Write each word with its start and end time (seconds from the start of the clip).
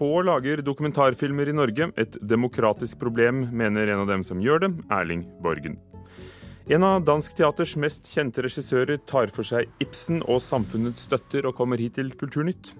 få 0.00 0.22
lager 0.24 0.62
dokumentarfilmer 0.64 1.50
i 1.50 1.54
Norge. 1.56 1.90
Et 2.00 2.14
demokratisk 2.24 2.98
problem, 3.02 3.44
mener 3.52 3.90
en 3.90 4.04
av 4.06 4.08
dem 4.08 4.24
som 4.24 4.40
gjør 4.40 4.62
det, 4.64 4.70
Erling 4.96 5.26
Borgen. 5.44 5.76
En 6.70 6.86
av 6.86 7.02
dansk 7.04 7.34
teaters 7.36 7.74
mest 7.80 8.08
kjente 8.08 8.44
regissører 8.46 9.00
tar 9.10 9.32
for 9.34 9.44
seg 9.44 9.68
Ibsen 9.82 10.22
og 10.22 10.40
samfunnets 10.44 11.04
støtter 11.08 11.48
og 11.48 11.56
kommer 11.58 11.80
hit 11.82 11.98
til 11.98 12.12
Kulturnytt. 12.16 12.72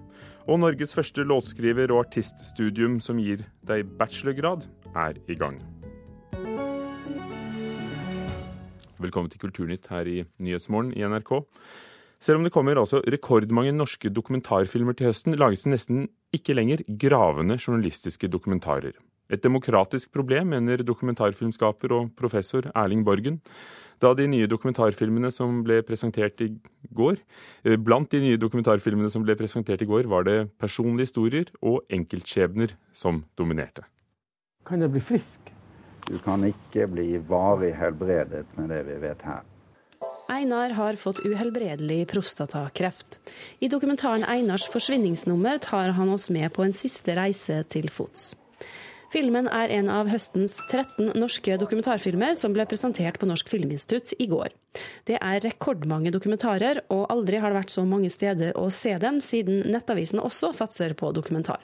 Og 0.49 0.63
Norges 0.63 0.95
første 0.97 1.21
låtskriver- 1.27 1.93
og 1.93 2.07
artiststudium 2.07 2.97
som 3.03 3.21
gir 3.21 3.45
deg 3.69 3.85
bachelorgrad, 3.99 4.65
er 4.95 5.21
i 5.29 5.37
gang. 5.37 5.61
Velkommen 8.97 9.29
til 9.29 9.45
Kulturnytt 9.45 9.91
her 9.93 10.09
i 10.09 10.23
Nyhetsmorgen 10.41 10.95
i 10.97 11.05
NRK. 11.05 11.35
Selv 12.21 12.37
om 12.37 12.43
det 12.45 12.53
kommer 12.53 12.77
altså 12.77 13.01
rekordmange 13.09 13.73
norske 13.73 14.11
dokumentarfilmer 14.13 14.93
til 14.93 15.09
høsten, 15.09 15.33
lages 15.41 15.65
det 15.65 15.71
nesten 15.73 16.03
ikke 16.35 16.53
lenger 16.53 16.83
gravende 17.01 17.57
journalistiske 17.57 18.29
dokumentarer. 18.29 18.93
Et 19.31 19.41
demokratisk 19.41 20.11
problem, 20.13 20.51
mener 20.53 20.83
dokumentarfilmskaper 20.85 21.93
og 21.95 22.11
professor 22.19 22.67
Erling 22.75 23.05
Borgen. 23.07 23.39
Da 24.01 24.13
de 24.17 24.27
nye 24.27 24.49
dokumentarfilmene 24.49 25.31
som 25.33 25.61
ble 25.65 25.79
presentert 25.85 26.41
i 26.41 26.49
går 26.97 27.19
eh, 27.65 27.77
Blant 27.77 28.09
de 28.11 28.21
nye 28.23 28.39
dokumentarfilmene 28.41 29.11
som 29.13 29.25
ble 29.25 29.35
presentert 29.37 29.81
i 29.81 29.89
går, 29.89 30.09
var 30.09 30.25
det 30.25 30.49
personlige 30.61 31.09
historier 31.09 31.51
og 31.61 31.85
enkeltskjebner 31.89 32.75
som 32.93 33.23
dominerte. 33.37 33.85
Kan 34.65 34.81
jeg 34.81 34.93
bli 34.93 35.05
frisk? 35.05 35.53
Du 36.09 36.17
kan 36.21 36.43
ikke 36.45 36.89
bli 36.89 37.15
varig 37.29 37.75
helbredet 37.77 38.45
med 38.57 38.73
det 38.73 38.83
vi 38.89 38.97
vet 39.05 39.25
her. 39.25 39.45
Einar 40.31 40.69
har 40.69 40.95
fått 40.95 41.19
uhelbredelig 41.25 42.07
prostatakreft. 42.07 43.19
I 43.59 43.67
dokumentaren 43.67 44.23
'Einars 44.23 44.67
forsvinningsnummer' 44.71 45.59
tar 45.59 45.89
han 45.89 46.09
oss 46.09 46.29
med 46.29 46.53
på 46.53 46.63
en 46.63 46.73
siste 46.73 47.15
reise 47.15 47.63
til 47.63 47.89
fots. 47.89 48.35
Filmen 49.11 49.49
er 49.51 49.67
en 49.75 49.89
av 49.91 50.07
høstens 50.07 50.53
13 50.69 51.11
norske 51.19 51.57
dokumentarfilmer 51.59 52.31
som 52.39 52.53
ble 52.55 52.63
presentert 52.63 53.19
på 53.19 53.27
Norsk 53.27 53.49
Filminstitutt 53.51 54.13
i 54.23 54.27
går. 54.31 54.55
Det 55.03 55.17
er 55.19 55.43
rekordmange 55.43 56.13
dokumentarer, 56.15 56.79
og 56.89 57.11
aldri 57.11 57.41
har 57.43 57.51
det 57.51 57.59
vært 57.59 57.75
så 57.75 57.83
mange 57.83 58.09
steder 58.09 58.55
å 58.55 58.69
se 58.71 58.95
dem, 59.03 59.19
siden 59.19 59.65
Nettavisen 59.67 60.23
også 60.23 60.53
satser 60.55 60.95
på 60.95 61.11
dokumentar. 61.11 61.59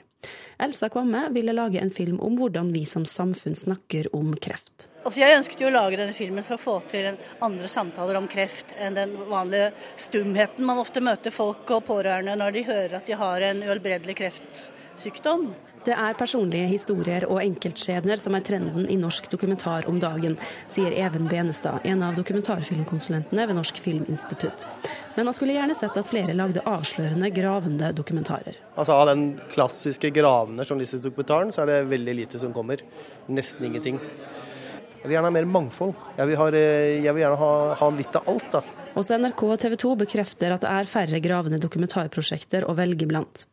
Elsa 0.58 0.88
Kvamme 0.88 1.28
ville 1.30 1.52
lage 1.54 1.78
en 1.80 1.90
film 1.90 2.20
om 2.20 2.38
hvordan 2.38 2.72
vi 2.74 2.84
som 2.84 3.04
samfunn 3.06 3.54
snakker 3.54 4.08
om 4.16 4.32
kreft. 4.36 4.88
Altså 5.04 5.22
jeg 5.22 5.36
ønsket 5.38 5.60
jo 5.62 5.68
å 5.70 5.74
lage 5.74 6.00
denne 6.00 6.16
filmen 6.16 6.44
for 6.44 6.58
å 6.58 6.62
få 6.62 6.74
til 6.90 7.12
andre 7.44 7.68
samtaler 7.70 8.18
om 8.18 8.26
kreft 8.28 8.74
enn 8.76 8.98
den 8.98 9.14
vanlige 9.30 9.70
stumheten 9.96 10.66
man 10.66 10.82
ofte 10.82 11.00
møter 11.04 11.34
folk 11.34 11.70
og 11.76 11.86
pårørende 11.86 12.34
når 12.40 12.56
de 12.56 12.64
hører 12.66 12.98
at 12.98 13.06
de 13.06 13.16
har 13.20 13.46
en 13.46 13.62
uhelbredelig 13.62 14.18
kreftsykdom. 14.98 15.52
Det 15.84 15.94
er 15.94 16.16
personlige 16.18 16.66
historier 16.68 17.24
og 17.30 17.38
enkeltskjebner 17.40 18.18
som 18.18 18.34
er 18.34 18.42
trenden 18.44 18.88
i 18.90 18.96
norsk 18.98 19.30
dokumentar 19.30 19.86
om 19.88 20.00
dagen, 20.00 20.36
sier 20.66 20.92
Even 20.92 21.28
Benestad, 21.30 21.80
en 21.84 22.02
av 22.02 22.16
dokumentarfilmkonsulentene 22.18 23.46
ved 23.46 23.56
Norsk 23.56 23.78
Filminstitutt. 23.78 24.66
Men 25.14 25.26
han 25.26 25.34
skulle 25.34 25.54
gjerne 25.54 25.76
sett 25.78 25.96
at 25.96 26.08
flere 26.08 26.34
lagde 26.34 26.64
avslørende, 26.66 27.30
gravende 27.30 27.92
dokumentarer. 27.94 28.58
Altså 28.76 28.98
Av 28.98 29.06
den 29.06 29.38
klassiske 29.54 30.10
gravende 30.10 30.66
journalistiske 30.66 31.06
dokumentaren, 31.06 31.54
så 31.54 31.62
er 31.62 31.72
det 31.72 31.80
veldig 31.94 32.16
lite 32.24 32.42
som 32.42 32.52
kommer. 32.52 32.82
Nesten 33.28 33.70
ingenting. 33.70 34.02
Jeg 34.98 35.06
vil 35.06 35.14
gjerne 35.14 35.30
ha 35.30 35.36
mer 35.38 35.48
mangfold. 35.48 35.94
Jeg 36.18 36.30
vil, 36.30 36.38
ha, 36.40 36.50
jeg 36.50 37.14
vil 37.14 37.22
gjerne 37.22 37.40
ha, 37.40 37.54
ha 37.78 37.90
litt 37.94 38.18
av 38.18 38.30
alt. 38.34 38.52
da. 38.52 38.64
Også 38.98 39.14
NRK 39.14 39.42
og 39.46 39.58
TV 39.62 39.74
2 39.78 39.90
bekrefter 40.00 40.50
at 40.50 40.64
det 40.64 40.70
er 40.74 40.88
færre 40.90 41.20
gravende 41.22 41.60
dokumentarprosjekter 41.62 42.64
å 42.66 42.74
velge 42.74 43.06
blant. 43.06 43.44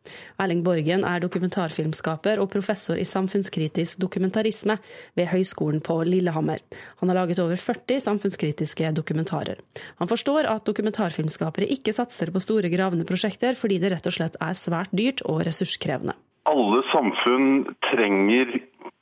Erling 0.42 0.64
Borgen 0.66 1.04
er 1.06 1.22
dokumentarfilmskaper 1.22 2.42
og 2.42 2.50
professor 2.50 2.98
i 2.98 3.06
samfunnskritisk 3.06 4.00
dokumentarisme 4.02 4.78
ved 5.14 5.30
Høgskolen 5.30 5.84
på 5.86 6.00
Lillehammer. 6.08 6.64
Han 6.98 7.12
har 7.12 7.20
laget 7.20 7.44
over 7.44 7.60
40 7.62 8.02
samfunnskritiske 8.08 8.90
dokumentarer. 8.98 9.62
Han 10.02 10.10
forstår 10.10 10.50
at 10.50 10.66
dokumentarfilmskapere 10.66 11.70
ikke 11.78 11.94
satser 11.94 12.34
på 12.34 12.42
store 12.42 12.72
gravende 12.72 13.06
prosjekter, 13.06 13.54
fordi 13.54 13.78
det 13.78 13.94
rett 13.94 14.10
og 14.10 14.18
slett 14.18 14.40
er 14.42 14.58
svært 14.58 14.90
dyrt 14.98 15.22
og 15.30 15.44
ressurskrevende. 15.46 16.18
Alle 16.46 16.82
samfunn 16.92 17.66
trenger 17.82 18.46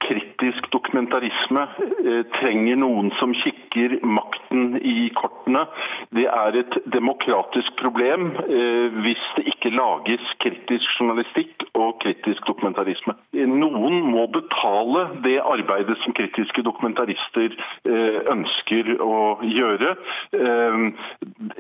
kritisk 0.05 0.71
dokumentarisme 0.73 1.67
eh, 2.05 2.23
trenger 2.39 2.81
noen 2.81 3.13
som 3.21 3.35
kikker 3.37 3.64
makten 4.03 4.77
i 4.81 5.09
kortene. 5.17 5.65
Det 6.15 6.27
er 6.31 6.59
et 6.61 6.79
demokratisk 6.93 7.75
problem 7.81 8.31
eh, 8.45 8.95
hvis 9.05 9.23
det 9.37 9.47
ikke 9.53 9.73
lages 9.75 10.35
kritisk 10.43 10.99
journalistikk 10.99 11.67
og 11.75 11.99
kritisk 12.05 12.47
dokumentarisme. 12.47 13.17
Noen 13.35 14.01
må 14.09 14.27
betale 14.33 15.07
det 15.27 15.39
arbeidet 15.43 15.99
som 16.03 16.17
kritiske 16.17 16.65
dokumentarister 16.67 17.55
eh, 17.55 18.21
ønsker 18.35 18.95
å 19.03 19.39
gjøre. 19.45 19.95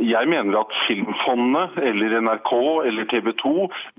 Jeg 0.04 0.28
mener 0.30 0.58
at 0.58 0.72
Filmfondet 0.86 1.78
eller 1.82 2.18
NRK 2.24 2.52
eller 2.88 3.08
TV 3.10 3.32
2 3.40 3.54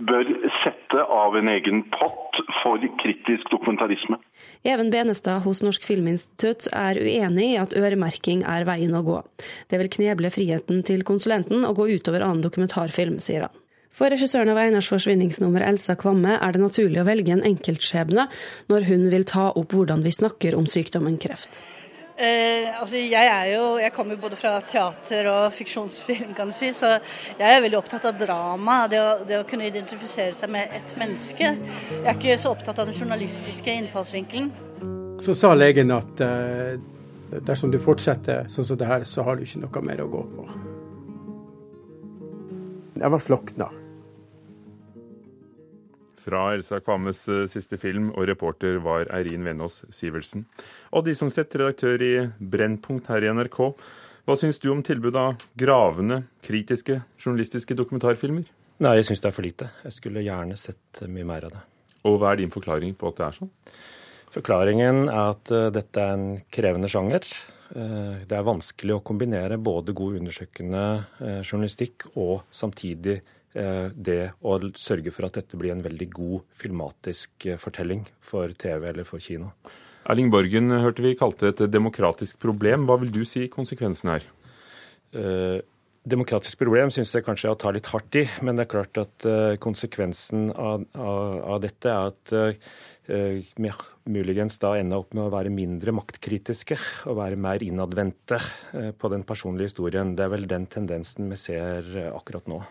bør 0.10 0.32
sette 0.62 1.06
av 1.12 1.36
en 1.40 1.52
egen 1.52 1.84
pott 1.94 2.25
for 2.62 2.82
kritisk 3.02 3.50
dokumentarisme. 3.52 4.18
Even 4.64 4.90
Benestad 4.94 5.44
hos 5.46 5.62
Norsk 5.66 5.86
Filminstitutt 5.88 6.70
er 6.74 7.00
uenig 7.02 7.52
i 7.54 7.60
at 7.62 7.76
øremerking 7.78 8.44
er 8.48 8.66
veien 8.68 8.96
å 8.96 9.04
gå. 9.06 9.20
Det 9.70 9.80
vil 9.82 9.92
kneble 9.98 10.32
friheten 10.34 10.82
til 10.88 11.06
konsulenten 11.08 11.68
og 11.68 11.78
gå 11.82 11.92
utover 11.98 12.26
annen 12.26 12.44
dokumentarfilm, 12.46 13.20
sier 13.24 13.48
han. 13.48 13.62
For 13.96 14.12
regissøren 14.12 14.52
av 14.52 14.60
Einars 14.60 14.90
forsvinningsnummer, 14.92 15.64
Elsa 15.64 15.96
Kvamme, 15.96 16.36
er 16.36 16.52
det 16.52 16.64
naturlig 16.66 17.00
å 17.00 17.08
velge 17.08 17.32
en 17.32 17.46
enkeltskjebne 17.48 18.28
når 18.72 18.90
hun 18.90 19.08
vil 19.14 19.24
ta 19.30 19.54
opp 19.56 19.72
hvordan 19.78 20.04
vi 20.04 20.12
snakker 20.12 20.58
om 20.60 20.68
sykdommen 20.68 21.16
kreft. 21.22 21.62
Eh, 22.16 22.72
altså 22.80 22.96
jeg, 22.96 23.28
er 23.28 23.50
jo, 23.52 23.64
jeg 23.76 23.92
kommer 23.92 24.16
både 24.16 24.38
fra 24.40 24.54
teater 24.64 25.28
og 25.28 25.50
fiksjonsfilm, 25.52 26.32
kan 26.38 26.48
du 26.48 26.56
si, 26.56 26.70
så 26.72 26.94
jeg 27.36 27.44
er 27.44 27.64
veldig 27.66 27.80
opptatt 27.82 28.08
av 28.08 28.16
drama. 28.20 28.78
Det 28.92 29.02
å, 29.02 29.10
det 29.28 29.42
å, 29.42 29.48
kunne 29.50 29.68
identifisere 29.68 30.32
seg 30.36 30.54
med 30.56 30.72
et 30.78 30.96
menneske. 31.00 31.52
Jeg 31.92 32.06
er 32.06 32.16
ikke 32.16 32.38
så 32.40 32.54
opptatt 32.56 32.80
av 32.80 32.88
den 32.88 32.96
journalistiske 32.96 33.76
innfallsvinkelen. 33.82 34.48
Så 35.20 35.36
sa 35.36 35.52
legen 35.56 35.92
at 35.96 36.24
eh, 36.24 36.78
dersom 37.44 37.74
du 37.74 37.82
fortsetter 37.84 38.48
sånn 38.52 38.70
som 38.72 38.80
det 38.80 38.88
her, 38.88 39.04
så 39.04 39.28
har 39.28 39.36
du 39.36 39.44
ikke 39.44 39.66
noe 39.66 39.84
mer 39.84 40.06
å 40.06 40.12
gå 40.16 40.24
på. 40.38 40.48
Jeg 42.96 43.12
var 43.12 43.20
slokna. 43.20 43.74
Fra 46.26 46.48
Elsa 46.56 46.80
Kvammes 46.82 47.20
eh, 47.30 47.44
siste 47.52 47.78
film, 47.78 48.10
og 48.16 48.26
reporter 48.26 48.80
var 48.82 49.06
Eirin 49.14 49.46
Venås 49.46 49.84
Sivertsen. 49.94 50.48
Odd 50.96 51.12
sett 51.30 51.54
redaktør 51.54 52.02
i 52.02 52.14
Brennpunkt 52.40 53.12
her 53.14 53.22
i 53.22 53.30
NRK. 53.30 53.60
Hva 54.26 54.38
syns 54.40 54.58
du 54.58 54.72
om 54.74 54.82
tilbudet 54.82 55.22
av 55.22 55.44
gravende, 55.54 56.24
kritiske, 56.42 57.04
journalistiske 57.22 57.78
dokumentarfilmer? 57.78 58.48
Nei, 58.82 58.96
jeg 58.98 59.12
syns 59.12 59.22
det 59.22 59.30
er 59.30 59.36
for 59.36 59.46
lite. 59.46 59.70
Jeg 59.86 60.00
skulle 60.00 60.26
gjerne 60.26 60.58
sett 60.58 61.04
mye 61.06 61.28
mer 61.30 61.46
av 61.46 61.54
det. 61.54 61.62
Og 62.10 62.18
hva 62.18 62.34
er 62.34 62.42
din 62.42 62.54
forklaring 62.54 62.98
på 62.98 63.12
at 63.12 63.22
det 63.22 63.28
er 63.28 63.38
sånn? 63.38 63.54
Forklaringen 64.34 65.06
er 65.06 65.30
at 65.36 65.54
uh, 65.54 65.70
dette 65.74 66.02
er 66.02 66.18
en 66.18 66.42
krevende 66.50 66.90
sjanger. 66.92 67.28
Det 67.76 68.36
er 68.38 68.44
vanskelig 68.46 68.94
å 68.94 69.02
kombinere 69.04 69.58
både 69.58 69.94
god 69.98 70.20
undersøkende 70.20 70.82
journalistikk 71.42 72.06
og 72.14 72.44
samtidig 72.54 73.16
Eh, 73.18 73.42
det 73.56 74.22
å 74.44 74.58
sørge 74.76 75.14
for 75.16 75.28
at 75.28 75.38
dette 75.40 75.58
blir 75.60 75.72
en 75.72 75.84
veldig 75.84 76.10
god 76.16 76.48
filmatisk 76.60 77.48
eh, 77.48 77.60
fortelling 77.62 78.04
for 78.24 78.52
TV 78.52 78.90
eller 78.92 79.08
for 79.08 79.24
kino. 79.24 79.54
Erling 80.12 80.30
Borgen 80.34 80.74
hørte 80.84 81.06
vi 81.06 81.16
kalte 81.18 81.50
et 81.50 81.64
demokratisk 81.72 82.38
problem. 82.42 82.86
Hva 82.86 83.00
vil 83.02 83.14
du 83.16 83.24
si 83.26 83.48
konsekvensen 83.50 84.12
er? 84.18 84.28
Eh, 85.16 85.64
demokratisk 86.06 86.60
problem 86.62 86.92
syns 86.94 87.16
jeg 87.16 87.26
kanskje 87.26 87.48
jeg 87.50 87.62
tar 87.64 87.74
litt 87.78 87.90
hardt 87.90 88.20
i, 88.20 88.26
men 88.46 88.60
det 88.60 88.68
er 88.68 88.74
klart 88.76 89.00
at 89.02 89.26
konsekvensen 89.64 90.52
av, 90.52 90.84
av, 90.94 91.40
av, 91.56 91.58
dette 91.64 91.90
er 91.90 92.12
at 92.12 92.36
uh, 93.10 93.82
muligens 94.06 94.62
da 94.62 94.76
ender 94.78 95.02
opp 95.02 95.18
med 95.18 95.26
å 95.26 95.34
være 95.34 95.56
mindre 95.56 95.96
maktkritiske 95.98 96.78
og 97.10 97.18
være 97.24 97.42
mer 97.42 97.66
innadvendte 97.66 98.38
på 99.02 99.14
den 99.16 99.26
personlige 99.26 99.72
historien. 99.72 100.14
Det 100.14 100.28
er 100.28 100.34
vel 100.38 100.46
den 100.52 100.70
tendensen 100.70 101.34
vi 101.34 101.42
ser 101.42 101.90
akkurat 102.14 102.54
nå. 102.54 102.62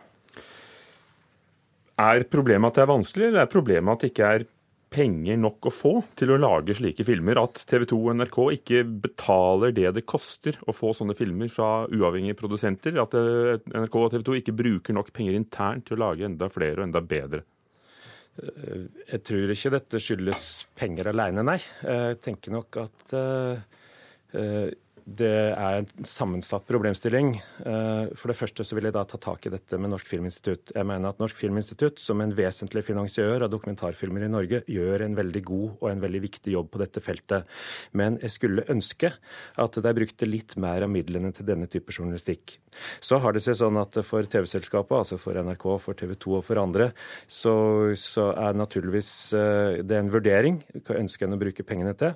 Er 2.01 2.27
problemet 2.27 2.73
at 2.73 2.79
det 2.79 2.85
er 2.85 2.91
vanskelig, 2.91 3.31
eller 3.31 3.45
er 3.45 3.51
problemet 3.53 3.95
at 3.95 4.03
det 4.03 4.11
ikke 4.11 4.31
er 4.37 4.47
penger 4.95 5.39
nok 5.39 5.69
å 5.69 5.73
få 5.75 5.93
til 6.19 6.33
å 6.35 6.39
lage 6.41 6.75
slike 6.79 7.07
filmer? 7.07 7.39
At 7.43 7.63
TV 7.71 7.87
2 7.91 7.99
og 7.99 8.19
NRK 8.19 8.39
ikke 8.57 8.83
betaler 9.07 9.75
det 9.75 9.93
det 9.97 10.05
koster 10.11 10.59
å 10.67 10.75
få 10.75 10.93
sånne 10.97 11.17
filmer 11.19 11.51
fra 11.53 11.87
uavhengige 11.91 12.39
produsenter? 12.39 12.99
At 13.03 13.15
eh, 13.19 13.59
NRK 13.75 13.99
og 14.01 14.13
TV 14.15 14.27
2 14.27 14.39
ikke 14.41 14.57
bruker 14.59 14.99
nok 14.99 15.13
penger 15.15 15.39
internt 15.39 15.89
til 15.89 15.99
å 15.99 16.05
lage 16.09 16.27
enda 16.27 16.51
flere 16.53 16.83
og 16.83 16.89
enda 16.89 17.03
bedre? 17.15 17.45
Eh, 18.43 18.87
jeg 19.15 19.23
tror 19.31 19.55
ikke 19.55 19.75
dette 19.79 20.03
skyldes 20.03 20.47
penger 20.79 21.13
alene, 21.15 21.47
nei. 21.47 21.61
Jeg 21.83 22.23
tenker 22.25 22.59
nok 22.59 22.83
at 22.83 23.19
det 25.05 25.53
er 25.53 25.83
en 25.83 26.07
sammensatt 26.09 26.65
problemstilling. 26.69 27.35
Eh, 27.37 28.13
for 28.17 28.31
det 28.31 28.39
første 28.39 28.65
så 28.65 28.77
vil 28.77 28.89
jeg 28.89 28.97
da 28.97 29.05
ta 29.09 29.21
tak 29.21 29.45
i 29.45 29.53
dette 29.53 29.79
med 29.81 29.93
Norsk 29.93 30.09
Filminstitutt. 30.09 30.73
Jeg 30.75 30.89
mener 30.89 31.13
at 31.13 31.21
Norsk 31.21 31.37
Filminstitutt, 31.37 32.01
som 32.01 32.23
en 32.25 32.33
vesentlig 32.35 32.85
finansiør 32.87 33.45
av 33.45 33.53
dokumentarfilmer 33.53 34.25
i 34.25 34.33
Norge, 34.33 34.63
gjør 34.71 35.05
en 35.05 35.19
veldig 35.19 35.43
god 35.45 35.67
og 35.75 35.91
en 35.91 36.05
veldig 36.05 36.23
viktig 36.25 36.55
jobb 36.57 36.71
på 36.73 36.81
dette 36.81 37.03
feltet. 37.05 37.51
Men 37.93 38.17
jeg 38.23 38.33
skulle 38.37 38.67
ønske 38.73 39.13
at 39.61 39.81
de 39.85 39.95
brukte 40.01 40.29
litt 40.29 40.57
mer 40.61 40.87
av 40.87 40.93
midlene 40.93 41.35
til 41.37 41.49
denne 41.49 41.69
type 41.69 41.93
journalistikk. 41.93 42.59
Så 43.05 43.21
har 43.23 43.37
det 43.37 43.45
seg 43.45 43.59
sånn 43.61 43.77
at 43.79 44.01
for 44.07 44.25
TV-selskapet, 44.25 44.97
altså 44.97 45.21
for 45.21 45.37
NRK, 45.37 45.69
for 45.85 45.99
TV 45.99 46.17
2 46.17 46.39
og 46.41 46.47
for 46.49 46.63
andre, 46.63 46.91
så, 47.29 47.55
så 47.99 48.31
er 48.33 48.57
naturligvis 48.57 49.13
det 49.85 49.95
er 49.95 50.03
en 50.03 50.13
vurdering. 50.13 50.59
Hva 50.85 50.99
ønsker 50.99 51.29
en 51.29 51.37
å 51.37 51.41
bruke 51.41 51.67
pengene 51.67 51.95
til? 51.99 52.15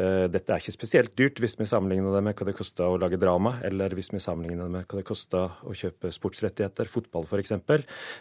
Eh, 0.00 0.26
dette 0.32 0.52
er 0.52 0.62
ikke 0.62 0.74
spesielt 0.74 1.14
dyrt 1.18 1.40
hvis 1.42 1.56
vi 1.60 1.68
sammenligner 1.68 2.14
det 2.14 2.22
med 2.26 2.29
hva 2.36 2.48
det 2.48 2.56
koster 2.58 2.86
å 2.86 2.98
lage 3.00 3.18
drama, 3.20 3.56
eller 3.66 3.94
hvis 3.96 4.12
vi 4.14 4.22
sammenligner 4.22 4.68
det 4.68 4.74
med 4.74 4.88
hva 4.88 5.00
det 5.00 5.06
koster 5.08 5.60
å 5.66 5.76
kjøpe 5.76 6.12
sportsrettigheter, 6.14 6.90
fotball 6.90 7.28
f.eks. 7.28 7.56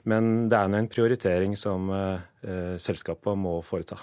Men 0.09 0.47
det 0.51 0.59
er 0.59 0.71
nå 0.71 0.79
en 0.79 0.91
prioritering 0.91 1.57
som 1.59 1.91
eh, 1.95 2.29
eh 2.43 2.77
selskapene 2.79 3.39
må 3.39 3.59
foreta. 3.65 3.99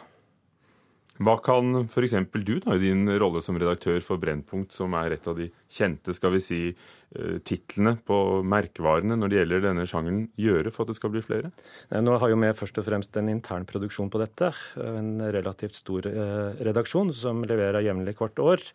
Hva 1.16 1.38
kan 1.40 1.86
f.eks. 1.86 2.14
du, 2.44 2.58
da, 2.60 2.74
i 2.76 2.82
din 2.82 3.08
rolle 3.20 3.40
som 3.44 3.56
redaktør 3.56 4.02
for 4.04 4.20
Brennpunkt, 4.20 4.74
som 4.76 4.92
er 4.98 5.16
et 5.16 5.26
av 5.28 5.38
de 5.38 5.48
kjente 5.72 6.12
skal 6.16 6.34
vi 6.34 6.40
si, 6.44 6.58
eh, 6.68 7.38
titlene 7.46 7.94
på 8.04 8.42
merkevarene 8.44 9.16
når 9.16 9.32
det 9.32 9.38
gjelder 9.38 9.64
denne 9.64 9.86
sjangeren, 9.88 10.26
gjøre 10.36 10.72
for 10.74 10.84
at 10.84 10.92
det 10.92 10.98
skal 10.98 11.14
bli 11.14 11.24
flere? 11.24 11.52
Nå 11.90 12.18
har 12.20 12.32
jo 12.32 12.40
vi 12.42 12.52
først 12.60 12.80
og 12.82 12.88
fremst 12.88 13.16
en 13.16 13.30
intern 13.32 13.64
produksjon 13.68 14.12
på 14.12 14.20
dette. 14.20 14.52
En 14.82 15.14
relativt 15.20 15.78
stor 15.78 16.08
eh, 16.10 16.60
redaksjon 16.68 17.14
som 17.16 17.44
leverer 17.48 17.86
jevnlig 17.86 18.16
hvert 18.20 18.42
år. 18.42 18.66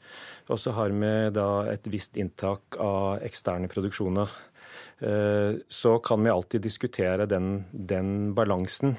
Og 0.49 0.61
så 0.61 0.73
har 0.77 0.95
vi 0.95 1.13
da 1.35 1.49
et 1.69 1.91
visst 1.93 2.17
inntak 2.17 2.79
av 2.81 3.21
eksterne 3.21 3.69
produksjoner. 3.69 4.33
Eh, 5.01 5.61
så 5.69 5.99
kan 5.99 6.23
vi 6.23 6.33
alltid 6.33 6.61
diskutere 6.61 7.29
den, 7.29 7.65
den 7.71 8.33
balansen. 8.33 8.97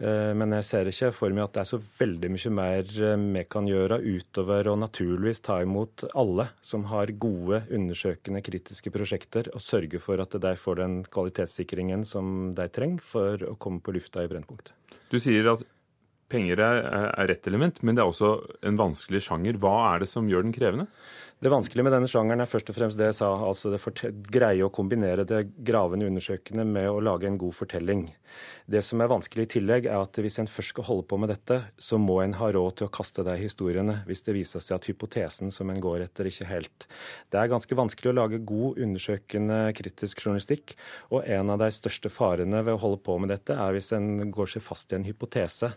Eh, 0.00 0.32
men 0.38 0.54
jeg 0.56 0.66
ser 0.66 0.88
ikke 0.88 1.10
for 1.14 1.34
meg 1.34 1.44
at 1.44 1.56
det 1.56 1.62
er 1.62 1.68
så 1.68 1.78
veldig 1.82 2.30
mye 2.32 2.52
mer 2.56 2.94
eh, 2.96 3.26
vi 3.36 3.42
kan 3.50 3.68
gjøre 3.68 4.00
utover 4.00 4.70
å 4.70 4.78
naturligvis 4.80 5.42
ta 5.44 5.58
imot 5.64 6.06
alle 6.18 6.48
som 6.64 6.86
har 6.92 7.12
gode, 7.20 7.62
undersøkende, 7.68 8.42
kritiske 8.46 8.92
prosjekter, 8.94 9.52
og 9.52 9.64
sørge 9.64 10.00
for 10.02 10.22
at 10.24 10.38
de 10.40 10.54
får 10.58 10.80
den 10.80 10.96
kvalitetssikringen 11.12 12.06
som 12.08 12.52
de 12.56 12.68
trenger 12.72 13.04
for 13.04 13.44
å 13.50 13.58
komme 13.60 13.84
på 13.84 13.94
lufta 13.98 14.24
i 14.24 14.32
Brennpunkt. 14.32 14.72
Du 15.12 15.20
sier 15.20 15.52
at 15.52 15.64
penger 16.32 16.62
er, 16.64 16.86
er 17.12 17.28
rett 17.28 17.46
element, 17.50 17.82
men 17.84 17.96
det 17.96 18.02
er 18.04 18.08
også 18.08 18.32
en 18.64 18.78
vanskelig 18.80 19.26
sjanger. 19.26 19.58
Hva 19.60 19.74
er 19.90 20.02
det 20.02 20.08
som 20.08 20.30
gjør 20.30 20.46
den 20.46 20.54
krevende? 20.56 20.88
Det 21.42 21.50
vanskelige 21.50 21.82
med 21.82 21.90
denne 21.90 22.06
sjangeren 22.06 22.38
er 22.38 22.46
først 22.46 22.68
og 22.70 22.76
fremst 22.76 22.98
det 23.00 23.08
jeg 23.08 23.16
sa, 23.18 23.28
altså 23.34 23.72
det 23.72 24.10
greie 24.30 24.62
å 24.62 24.70
kombinere 24.70 25.24
det 25.26 25.40
gravende 25.66 26.06
undersøkende 26.06 26.62
med 26.62 26.86
å 26.86 27.00
lage 27.02 27.26
en 27.26 27.38
god 27.40 27.56
fortelling. 27.56 28.04
Det 28.70 28.78
som 28.86 29.00
er 29.02 29.10
vanskelig 29.10 29.48
i 29.48 29.50
tillegg, 29.56 29.88
er 29.90 30.04
at 30.04 30.20
hvis 30.22 30.38
en 30.38 30.46
først 30.46 30.70
skal 30.70 30.86
holde 30.86 31.08
på 31.10 31.16
med 31.18 31.32
dette, 31.32 31.56
så 31.82 31.98
må 31.98 32.20
en 32.22 32.36
ha 32.38 32.50
råd 32.54 32.76
til 32.78 32.86
å 32.86 32.92
kaste 32.94 33.24
deg 33.26 33.42
historiene 33.42 33.96
hvis 34.06 34.22
det 34.22 34.36
viser 34.36 34.62
seg 34.62 34.76
at 34.76 34.86
hypotesen 34.86 35.50
som 35.50 35.72
en 35.72 35.82
går 35.82 36.04
etter, 36.04 36.28
ikke 36.30 36.46
helt. 36.46 36.86
Det 37.34 37.40
er 37.40 37.50
ganske 37.50 37.78
vanskelig 37.80 38.12
å 38.12 38.18
lage 38.20 38.38
god, 38.46 38.78
undersøkende, 38.86 39.58
kritisk 39.80 40.22
journalistikk, 40.22 40.76
og 41.10 41.26
en 41.26 41.50
av 41.56 41.58
de 41.64 41.72
største 41.74 42.12
farene 42.20 42.62
ved 42.62 42.76
å 42.76 42.82
holde 42.84 43.02
på 43.02 43.18
med 43.18 43.34
dette, 43.34 43.58
er 43.58 43.74
hvis 43.74 43.90
en 43.98 44.30
går 44.30 44.54
seg 44.54 44.62
fast 44.62 44.94
i 44.94 45.00
en 45.00 45.10
hypotese 45.10 45.72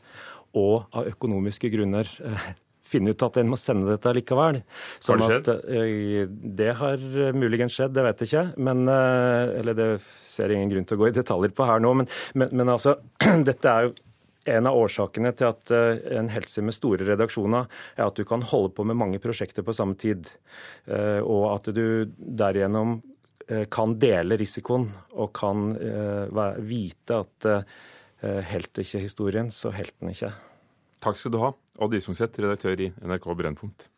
og 0.53 0.85
av 0.93 1.09
økonomiske 1.09 1.73
grunner 1.73 2.13
eh, 2.21 2.53
finne 2.85 3.13
ut 3.13 3.25
at 3.25 3.39
en 3.41 3.51
må 3.51 3.59
sende 3.59 3.89
dette 3.89 4.13
likevel. 4.15 4.61
Sånn 5.03 5.23
har 5.23 5.33
det 5.33 5.37
skjedd? 5.39 5.51
At, 5.51 5.69
eh, 5.73 6.25
det 6.61 6.71
har 6.81 7.05
muligens 7.37 7.77
skjedd, 7.77 7.95
det 7.95 8.05
vet 8.05 8.23
jeg 8.23 8.31
ikke. 8.31 8.45
Men, 8.67 8.87
eh, 8.87 9.59
eller 9.59 9.77
det 9.77 9.89
ser 10.05 10.49
jeg 10.49 10.61
ingen 10.61 10.73
grunn 10.73 10.89
til 10.89 10.97
å 10.97 11.03
gå 11.03 11.09
i 11.09 11.15
detaljer 11.15 11.55
på 11.55 11.69
her 11.69 11.81
nå. 11.83 11.93
Men, 12.01 12.11
men, 12.35 12.51
men 12.51 12.73
altså, 12.75 12.97
dette 13.49 13.71
er 13.71 13.87
jo 13.87 13.95
en 14.55 14.69
av 14.69 14.77
årsakene 14.77 15.31
til 15.33 15.49
at 15.49 15.73
eh, 15.73 16.03
en 16.19 16.29
helse 16.29 16.61
med 16.61 16.77
store 16.77 17.07
redaksjoner 17.07 17.65
er 17.97 18.05
at 18.05 18.15
du 18.15 18.23
kan 18.29 18.45
holde 18.45 18.75
på 18.77 18.85
med 18.85 18.99
mange 18.99 19.21
prosjekter 19.23 19.65
på 19.65 19.73
samme 19.73 19.97
tid. 19.97 20.29
Og 20.85 21.43
at 21.49 21.71
du 21.73 22.05
derigjennom 22.15 22.99
kan 23.73 23.93
dele 24.01 24.37
risikoen 24.37 24.87
og 25.17 25.31
kan 25.37 25.73
vite 26.65 27.17
at 27.17 27.47
helt 28.21 28.81
ikke 28.81 29.01
historien, 29.01 29.49
så 29.53 29.73
helt 29.73 29.93
den 29.99 30.13
ikke. 30.13 30.31
Takk 31.05 31.19
skal 31.21 31.35
du 31.35 31.37
ha, 31.37 31.51
Odd 31.85 31.93
Isungset, 31.93 32.39
redaktør 32.41 32.79
i 32.81 32.87
NRK 33.05 33.27
Brennpunkt. 33.37 33.91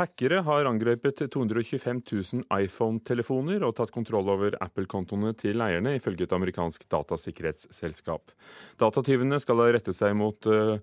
Hackere 0.00 0.38
har 0.46 0.64
angrepet 0.70 1.20
225 1.28 2.00
000 2.08 2.46
iPhone-telefoner 2.64 3.60
og 3.66 3.74
tatt 3.76 3.92
kontroll 3.92 4.32
over 4.32 4.56
Apple-kontoene 4.64 5.34
til 5.36 5.60
eierne, 5.60 5.98
ifølge 5.98 6.24
et 6.24 6.32
amerikansk 6.32 6.88
datasikkerhetsselskap. 6.88 8.32
Datatyvene 8.80 9.36
skal 9.44 9.60
ha 9.60 9.68
rettet 9.76 10.00
seg 10.00 10.16
mot 10.16 10.48
uh, 10.48 10.78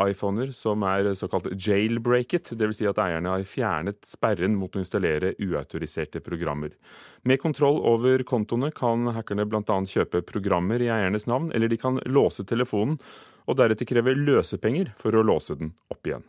iPhoner 0.00 0.52
som 0.56 0.82
er 0.86 1.10
såkalt 1.18 1.50
jailbreaket, 1.52 2.52
dvs. 2.56 2.80
Si 2.80 2.88
at 2.88 3.00
eierne 3.02 3.34
har 3.34 3.46
fjernet 3.48 4.00
sperren 4.08 4.56
mot 4.58 4.74
å 4.74 4.82
installere 4.82 5.34
uautoriserte 5.42 6.22
programmer. 6.24 6.74
Med 7.28 7.42
kontroll 7.42 7.80
over 7.84 8.24
kontoene 8.28 8.72
kan 8.72 9.10
hackerne 9.16 9.46
bl.a. 9.48 9.62
kjøpe 9.64 10.24
programmer 10.26 10.80
i 10.80 10.90
eiernes 10.92 11.28
navn, 11.30 11.52
eller 11.52 11.68
de 11.68 11.80
kan 11.80 12.00
låse 12.08 12.46
telefonen 12.48 12.98
og 13.48 13.58
deretter 13.60 13.88
kreve 13.88 14.14
løsepenger 14.16 14.94
for 15.00 15.16
å 15.16 15.24
låse 15.26 15.56
den 15.58 15.74
opp 15.92 16.06
igjen. 16.06 16.24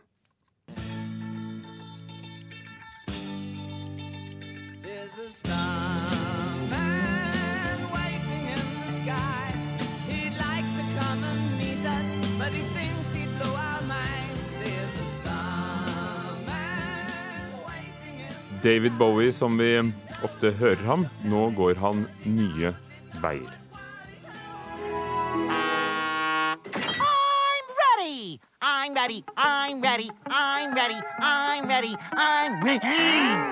David 18.62 18.92
Bowie, 18.98 19.32
som 19.32 19.58
vi 19.58 19.74
ofte 20.22 20.52
hører 20.54 20.84
ham, 20.86 21.06
nå 21.26 21.48
går 21.58 21.74
han 21.82 22.04
nye 22.24 22.70
veier. 23.22 23.58
I'm 27.02 27.66
ready, 27.82 28.38
I'm 28.62 28.94
ready, 28.94 29.24
I'm 29.34 29.80
ready, 29.82 30.08
I'm 30.30 30.74
ready, 30.74 31.96
I'm 32.12 32.62
ready. 32.62 32.78
Closed. 32.80 33.51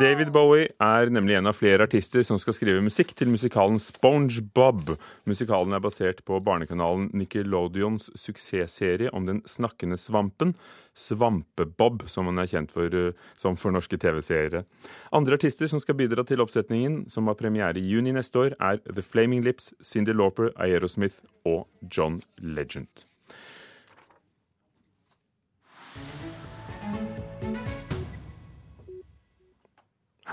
David 0.00 0.30
Bowie 0.32 0.70
er 0.80 1.10
nemlig 1.12 1.34
en 1.36 1.48
av 1.50 1.56
flere 1.58 1.84
artister 1.84 2.24
som 2.24 2.38
skal 2.40 2.54
skrive 2.56 2.80
musikk 2.84 3.10
til 3.18 3.28
musikalen 3.28 3.76
SpongeBob. 3.82 4.94
Musikalen 5.28 5.76
er 5.76 5.82
basert 5.84 6.22
på 6.24 6.38
barnekanalen 6.44 7.10
Nickelodeons 7.12 8.08
suksessserie 8.16 9.12
om 9.12 9.28
den 9.28 9.42
snakkende 9.44 10.00
svampen, 10.00 10.54
Svampebob, 10.96 12.06
som 12.08 12.28
han 12.28 12.40
er 12.40 12.50
kjent 12.50 12.72
for 12.72 12.96
eh, 12.96 13.12
som 13.36 13.56
for 13.60 13.72
norske 13.76 14.00
TV-seere. 14.00 14.64
Andre 15.12 15.36
artister 15.40 15.68
som 15.68 15.80
skal 15.80 16.00
bidra 16.00 16.24
til 16.28 16.40
oppsetningen, 16.44 17.06
som 17.12 17.28
har 17.28 17.38
premiere 17.40 17.80
i 17.80 17.86
juni 17.92 18.16
neste 18.16 18.46
år, 18.46 18.58
er 18.60 18.80
The 18.88 19.04
Flaming 19.04 19.44
Lips, 19.44 19.74
Cindy 19.84 20.16
Lauper, 20.16 20.54
Aerosmith 20.56 21.20
og 21.44 21.66
John 21.84 22.22
Legend. 22.40 23.11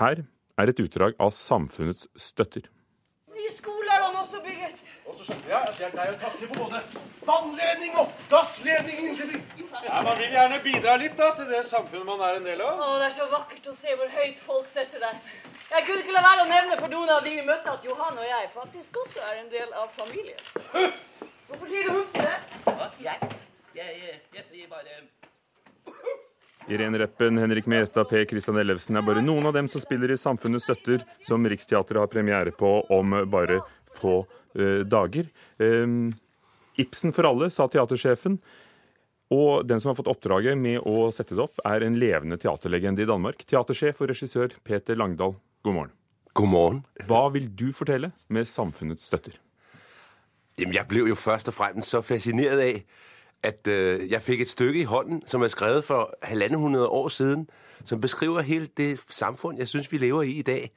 Her 0.00 0.22
er 0.60 0.70
et 0.72 0.78
utdrag 0.80 1.16
av 1.20 1.32
samfunnets 1.36 2.06
støtter. 2.16 2.64
Ny 3.36 3.48
skole 3.52 3.90
er 3.92 4.00
han 4.06 4.16
også 4.16 4.40
bygget. 4.44 4.80
Og 5.06 5.14
så 5.18 5.26
skjønner 5.26 5.50
jeg 5.52 5.68
at 5.68 5.76
det 5.76 5.84
er 5.86 5.92
deg 5.98 6.12
å 6.14 6.18
takke 6.22 6.48
for 6.48 6.62
både 6.64 6.80
vannledning 7.28 7.98
og 8.00 8.14
gassledning 8.30 9.02
inn 9.06 9.18
til 9.18 9.28
byen. 9.32 9.68
Ja, 9.84 10.00
Man 10.06 10.16
vil 10.22 10.32
gjerne 10.34 10.60
bidra 10.64 10.94
litt 11.02 11.16
da, 11.20 11.28
til 11.36 11.50
det 11.52 11.60
samfunnet 11.68 12.08
man 12.08 12.24
er 12.26 12.38
en 12.40 12.48
del 12.48 12.62
av. 12.64 12.80
Å, 12.80 12.88
Det 13.02 13.10
er 13.10 13.16
så 13.18 13.28
vakkert 13.32 13.68
å 13.72 13.76
se 13.76 13.96
hvor 14.00 14.14
høyt 14.16 14.40
folk 14.46 14.70
setter 14.72 15.04
deg. 15.04 15.28
Jeg 15.70 15.86
kunne 15.86 16.02
ikke 16.02 16.16
la 16.16 16.24
være 16.26 16.46
å 16.46 16.50
nevne 16.50 16.80
for 16.80 16.94
noen 16.96 17.12
av 17.16 17.20
de 17.26 17.34
vi 17.36 17.44
møtte, 17.46 17.76
at 17.76 17.84
Johan 17.86 18.18
og 18.18 18.26
jeg 18.26 18.48
faktisk 18.56 18.96
også 19.04 19.26
er 19.28 19.42
en 19.44 19.52
del 19.52 19.76
av 19.84 19.92
familien. 19.94 20.40
Hvorfor 21.50 21.68
sier 21.68 21.86
du 21.90 21.98
huff 21.98 22.16
til 22.16 22.24
det? 22.24 22.40
Jeg, 23.04 23.30
jeg, 23.76 24.00
jeg, 24.00 24.18
jeg 24.38 24.48
sier 24.48 24.72
bare 24.72 25.02
Irene 26.70 26.98
Reppen, 26.98 27.38
Henrik 27.38 27.66
Mestad, 27.66 28.08
P. 28.08 28.24
Kristian 28.30 28.58
Ellefsen 28.60 28.96
er 28.96 29.02
bare 29.02 29.22
noen 29.24 29.48
av 29.48 29.56
dem 29.56 29.66
som 29.68 29.82
spiller 29.82 30.12
i 30.12 30.18
Samfunnets 30.18 30.68
støtter, 30.68 31.02
som 31.26 31.46
Riksteatret 31.48 31.98
har 31.98 32.10
premiere 32.12 32.52
på 32.54 32.70
om 32.94 33.16
bare 33.30 33.58
få 33.98 34.20
uh, 34.54 34.82
dager. 34.86 35.26
Um, 35.58 36.12
Ibsen 36.78 37.14
for 37.16 37.26
alle, 37.26 37.50
sa 37.50 37.66
teatersjefen. 37.68 38.38
Og 39.34 39.66
den 39.66 39.82
som 39.82 39.90
har 39.90 39.98
fått 39.98 40.10
oppdraget 40.10 40.58
med 40.58 40.86
å 40.86 41.10
sette 41.14 41.34
det 41.34 41.42
opp, 41.42 41.58
er 41.66 41.82
en 41.86 41.98
levende 41.98 42.38
teaterlegende 42.38 43.02
i 43.02 43.10
Danmark. 43.10 43.42
Teatersjef 43.50 44.02
og 44.02 44.10
regissør 44.10 44.54
Peter 44.66 44.98
Langdal, 44.98 45.36
god 45.66 45.76
morgen. 45.76 45.94
God 46.38 46.50
morgen. 46.54 46.82
Hva 47.06 47.26
vil 47.34 47.50
du 47.50 47.70
fortelle 47.74 48.12
med 48.30 48.46
samfunnets 48.46 49.10
støtter? 49.10 49.38
Jamen, 50.58 50.74
jeg 50.76 50.86
ble 50.90 51.06
jo 51.08 51.18
først 51.18 51.50
og 51.50 51.56
fremst 51.56 51.90
så 51.90 52.02
fascineret 52.04 52.62
af, 52.62 52.82
at 53.42 53.66
øh, 53.66 54.10
jeg 54.10 54.22
fikk 54.22 54.40
et 54.40 54.48
stykke 54.48 54.80
i 54.80 54.84
hånden, 54.84 55.22
som 55.26 55.42
er 55.42 55.48
skrevet 55.48 55.84
for 55.84 56.14
halvandet 56.22 56.58
hundrede 56.58 56.88
år 56.88 57.08
siden, 57.08 57.50
som 57.84 58.00
beskriver 58.00 58.40
hele 58.40 58.66
det 58.66 59.02
samfunn 59.08 59.58
jeg 59.58 59.68
synes, 59.68 59.92
vi 59.92 59.98
lever 59.98 60.22
i 60.22 60.30
i 60.30 60.42
dag. 60.42 60.70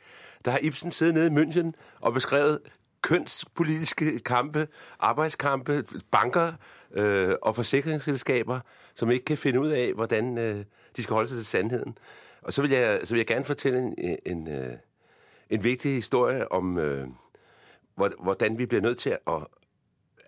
Der 0.45 0.51
har 0.51 0.59
Ibsen 0.61 0.91
siddet 0.91 1.13
nede 1.13 1.27
i 1.27 1.43
München 1.43 1.71
og 2.01 2.13
beskrevet 2.13 2.59
kønspolitiske 3.01 4.19
kampe, 4.19 4.67
arbeidskampe, 4.99 5.85
banker 6.11 6.53
øh, 6.93 7.35
og 7.41 7.55
forsikringsselskaber, 7.55 8.59
som 8.93 9.11
ikke 9.11 9.25
kan 9.25 9.37
finne 9.37 9.59
ut 9.59 9.71
av 9.71 9.93
hvordan 9.93 10.37
øh, 10.37 10.65
de 10.97 11.03
skal 11.03 11.13
holde 11.13 11.29
seg 11.29 11.37
til 11.37 11.45
sandheden. 11.45 11.97
Og 12.41 12.53
så 12.53 12.61
vil 12.61 12.71
jeg, 12.71 12.99
så 13.03 13.13
vil 13.13 13.19
jeg 13.19 13.27
gerne 13.27 13.45
fortelle 13.45 13.79
en, 13.79 14.17
en, 14.25 14.47
øh, 14.47 14.73
en 15.49 15.63
viktig 15.63 15.93
historie 15.93 16.51
om, 16.51 16.77
øh, 16.77 17.07
hvordan 17.95 18.57
vi 18.57 18.65
blir 18.65 18.81
nødt 18.81 18.97
til 18.97 19.09
at... 19.09 19.47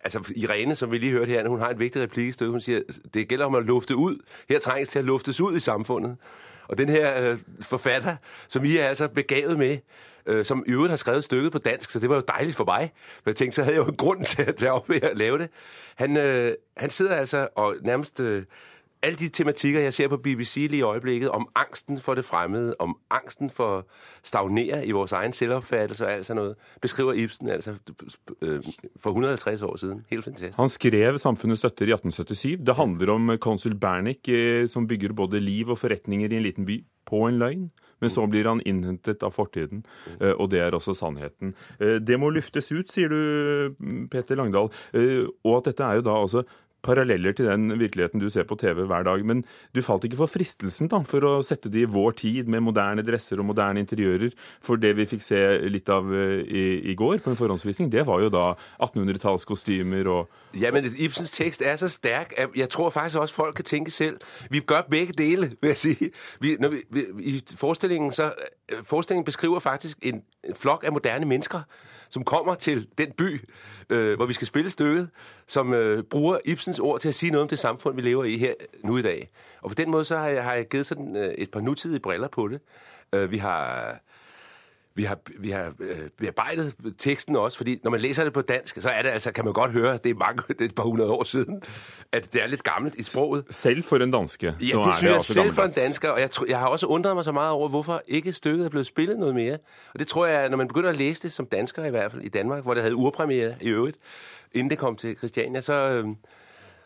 Altså 0.05 0.33
Irene, 0.35 0.75
som 0.75 0.91
vi 0.91 0.97
lige 0.97 1.11
hørte 1.11 1.29
her, 1.29 1.47
hun 1.47 1.59
har 1.59 1.69
en 1.69 1.79
vigtig 1.79 2.01
replik 2.01 2.27
i 2.27 2.31
stykket. 2.31 2.51
Hun 2.51 2.61
siger, 2.61 2.81
det 3.13 3.27
gælder 3.27 3.45
om 3.45 3.55
at 3.55 3.63
lufte 3.63 3.95
ud. 3.95 4.17
Her 4.49 4.59
trænges 4.59 4.89
til 4.89 4.99
at 4.99 5.05
luftes 5.05 5.41
ud 5.41 5.55
i 5.55 5.59
samfundet. 5.59 6.17
Og 6.67 6.77
den 6.77 6.89
her 6.89 7.31
øh, 7.31 7.37
forfatter, 7.61 8.15
som 8.47 8.65
I 8.65 8.77
er 8.77 8.87
altså 8.87 9.07
begavet 9.07 9.57
med, 9.57 9.77
øh, 10.25 10.45
som 10.45 10.63
i 10.67 10.71
øvrigt 10.71 10.89
har 10.89 10.97
skrevet 10.97 11.23
stykket 11.23 11.51
på 11.51 11.57
dansk, 11.57 11.91
så 11.91 11.99
det 11.99 12.09
var 12.09 12.15
jo 12.15 12.21
dejligt 12.27 12.55
for 12.55 12.65
mig. 12.65 12.91
For 12.95 13.29
jeg 13.29 13.35
tænkte, 13.35 13.55
så 13.55 13.63
havde 13.63 13.75
jeg 13.75 13.83
jo 13.83 13.89
en 13.89 13.95
grund 13.95 14.25
til 14.25 14.41
at 14.41 14.55
tage 14.55 14.71
op 14.71 14.89
ved 14.89 15.01
at 15.01 15.17
lave 15.17 15.37
det. 15.37 15.49
Han, 15.95 16.17
øh, 16.17 16.53
han 16.77 16.89
sidder 16.89 17.15
altså 17.15 17.47
og 17.55 17.75
nærmest... 17.81 18.19
Øh, 18.19 18.43
alle 19.05 19.15
de 19.15 19.29
tematikker, 19.29 19.79
jeg 19.79 19.93
ser 19.93 20.07
på 20.07 20.17
BBC 20.17 20.55
lige 20.55 20.77
i 20.77 20.81
øjeblikket, 20.81 21.29
om 21.29 21.47
angsten 21.55 21.97
for 21.97 22.13
det 22.15 22.25
fremmede, 22.25 22.75
om 22.79 22.97
angsten 23.11 23.49
for 23.49 23.77
at 23.77 23.83
stagnere 24.23 24.85
i 24.87 24.91
vores 24.91 25.11
egen 25.11 25.33
selvopfattelse 25.33 26.05
og 26.05 26.11
alt 26.13 26.25
sådan 26.25 26.41
noget, 26.41 26.55
beskriver 26.81 27.13
Ibsen 27.13 27.49
altså 27.49 27.71
øh, 28.41 28.63
for 28.99 29.09
150 29.09 29.61
år 29.61 29.77
siden. 29.77 30.01
Helt 30.09 30.23
fantastisk. 30.23 30.59
Han 30.59 30.69
skrev 30.69 31.15
'Samfunnets 31.15 31.61
støtter' 31.61 31.85
i 31.85 31.93
1877. 31.93 32.59
Det 32.67 32.75
handler 32.75 33.13
om 33.13 33.37
konsul 33.41 33.75
Bernick, 33.79 34.29
eh, 34.29 34.67
som 34.67 34.87
bygger 34.87 35.13
både 35.13 35.39
liv 35.39 35.67
og 35.69 35.77
forretninger 35.77 36.29
i 36.31 36.35
en 36.35 36.43
liten 36.43 36.65
by 36.65 36.83
på 37.05 37.15
en 37.27 37.37
løgn. 37.39 37.71
Men 38.01 38.09
så 38.09 38.25
blir 38.27 38.47
han 38.47 38.61
innhentet 38.65 39.23
av 39.23 39.31
fortiden, 39.31 39.85
eh, 40.21 40.33
og 40.39 40.51
det 40.51 40.59
er 40.59 40.71
også 40.75 40.93
sannheten. 40.93 41.53
Eh, 41.79 41.99
Det 42.07 42.19
må 42.19 42.29
luftes 42.29 42.71
ut, 42.71 42.91
sier 42.91 43.07
du, 43.07 43.75
Peter 44.11 44.35
Langdal. 44.35 44.69
Eh, 44.93 45.23
Og 45.45 45.57
at 45.57 45.65
dette 45.65 45.83
er 45.83 45.95
jo 45.95 46.01
da 46.01 46.21
altså 46.21 46.43
paralleller 46.85 47.33
til 47.35 47.49
den 47.49 47.73
virkeligheten 47.79 48.21
du 48.21 48.29
ser 48.29 48.45
på 48.47 48.57
TV 48.61 48.85
hver 48.85 49.03
dag. 49.07 49.25
Men 49.25 49.43
du 49.75 49.81
falt 49.85 50.05
ikke 50.05 50.19
for 50.21 50.31
fristelsen 50.31 50.91
da, 50.91 51.01
for 51.07 51.25
å 51.25 51.33
sette 51.45 51.71
det 51.73 51.85
i 51.85 51.89
vår 51.89 52.17
tid 52.21 52.51
med 52.51 52.63
moderne 52.67 53.05
dresser 53.05 53.41
og 53.41 53.49
moderne 53.49 53.81
interiører. 53.83 54.35
For 54.63 54.79
det 54.79 54.93
vi 54.99 55.07
fikk 55.09 55.25
se 55.25 55.41
litt 55.71 55.89
av 55.89 56.11
eh, 56.13 56.45
i, 56.45 56.65
i 56.93 56.95
går 56.95 57.23
på 57.25 57.33
en 57.33 57.39
forhåndsvisning, 57.39 57.89
det 57.93 58.05
var 58.07 58.21
jo 58.23 58.31
da 58.33 58.45
1800-tallskostymer 58.77 60.11
og 60.13 60.41
Ja, 60.55 60.69
men 60.71 60.85
Ibsens 60.87 61.33
tekst 61.35 61.63
er 61.65 61.75
så 61.75 61.89
sterk 61.91 62.31
at 62.39 62.53
jeg 62.55 62.69
tror 62.71 62.93
faktisk 62.93 63.19
også, 63.19 63.35
folk 63.35 63.57
kan 63.59 63.65
tenke 63.67 63.91
selv. 63.91 64.21
Vi 64.49 64.61
gør 64.63 64.85
begge 64.91 65.13
dele, 65.17 65.51
vil 65.61 65.73
jeg 65.73 65.77
si. 65.77 65.95
Vi, 66.39 66.55
vi, 66.55 66.83
vi, 66.89 67.05
I 67.33 67.41
forestillingen, 67.57 68.11
så, 68.11 68.31
øh, 68.71 68.83
forestillingen 68.83 69.25
beskriver 69.25 69.59
faktisk 69.59 69.97
en, 70.01 70.21
flokk 70.55 70.75
flok 70.75 70.83
af 70.83 70.91
moderne 70.91 71.25
mennesker, 71.25 71.59
som 72.15 72.23
kommer 72.23 72.55
til 72.55 72.87
den 72.97 73.11
by, 73.11 73.49
øh, 73.89 74.15
hvor 74.15 74.25
vi 74.25 74.33
skal 74.33 74.47
spille 74.47 74.69
stykket, 74.69 75.09
som 75.47 75.73
øh, 75.73 76.03
bruker 76.03 76.37
Ibsens 76.45 76.79
ord 76.79 76.99
til 76.99 77.11
å 77.11 77.15
si 77.17 77.27
noe 77.29 77.43
om 77.43 77.49
det 77.51 77.59
samfunn 77.59 77.97
vi 77.97 78.05
lever 78.05 78.29
i 78.31 78.37
her 78.39 78.53
nå 78.87 78.95
i 78.97 79.03
dag. 79.03 79.25
Og 79.61 79.73
på 79.73 79.75
den 79.75 79.91
måten 79.91 80.17
har 80.17 80.29
jeg, 80.29 80.45
jeg 80.45 80.69
gitt 80.71 80.87
sådan 80.87 81.15
øh, 81.15 81.33
et 81.35 81.51
par 81.51 81.59
nutidige 81.59 81.99
briller 81.99 82.31
på 82.31 82.47
det. 82.47 82.61
Uh, 83.15 83.31
vi 83.31 83.37
har... 83.37 83.99
Vi 84.97 85.03
har, 85.03 85.17
vi 85.39 85.51
har 85.51 85.73
øh, 85.79 85.97
bearbejdet 86.17 86.75
teksten 86.97 87.35
også, 87.35 87.57
fordi 87.57 87.79
når 87.83 87.91
man 87.91 87.99
læser 87.99 88.23
det 88.23 88.33
på 88.33 88.41
dansk, 88.41 88.81
så 88.81 88.89
er 88.89 89.01
det 89.01 89.09
altså, 89.09 89.31
kan 89.31 89.45
man 89.45 89.53
godt 89.53 89.71
høre, 89.71 89.97
det 90.03 90.09
er 90.09 90.15
mange, 90.15 90.43
det 90.53 90.61
er 90.61 90.65
et 90.65 90.75
par 90.75 90.83
hundrede 90.83 91.11
år 91.11 91.23
siden, 91.23 91.61
at 92.11 92.33
det 92.33 92.43
er 92.43 92.47
lidt 92.47 92.63
gammelt 92.63 92.95
i 92.95 93.03
sproget. 93.03 93.45
Selv 93.49 93.83
for 93.83 93.97
en 93.97 94.11
danske, 94.11 94.45
Ja, 94.45 94.51
så 94.51 94.57
det 94.59 94.73
er 94.73 94.91
det 94.91 95.03
jeg 95.03 95.15
også 95.15 95.33
selv 95.33 95.43
for 95.43 95.43
en 95.43 95.55
gammeldags. 95.55 95.75
dansker, 95.75 96.09
og 96.09 96.19
jeg, 96.19 96.29
jeg 96.47 96.59
har 96.59 96.67
også 96.67 96.85
undret 96.85 97.15
mig 97.15 97.23
så 97.23 97.31
meget 97.31 97.51
over, 97.51 97.69
hvorfor 97.69 98.01
ikke 98.07 98.33
stykket 98.33 98.65
er 98.65 98.69
blevet 98.69 98.87
spillet 98.87 99.19
noget 99.19 99.35
mere. 99.35 99.57
Og 99.93 99.99
det 99.99 100.07
tror 100.07 100.25
jeg, 100.25 100.49
når 100.49 100.57
man 100.57 100.67
begynder 100.67 100.89
at 100.89 100.97
læse 100.97 101.23
det 101.23 101.33
som 101.33 101.45
dansker 101.45 101.85
i 101.85 101.89
hvert 101.89 102.11
fald 102.11 102.21
i 102.21 102.29
Danmark, 102.29 102.63
hvor 102.63 102.73
det 102.73 102.83
havde 102.83 102.95
urpremiere 102.95 103.55
i 103.61 103.69
øvrigt, 103.69 103.97
inden 104.53 104.69
det 104.69 104.77
kom 104.77 104.95
til 104.95 105.17
Christiania, 105.17 105.61
så... 105.61 105.73
Øh, 105.73 106.05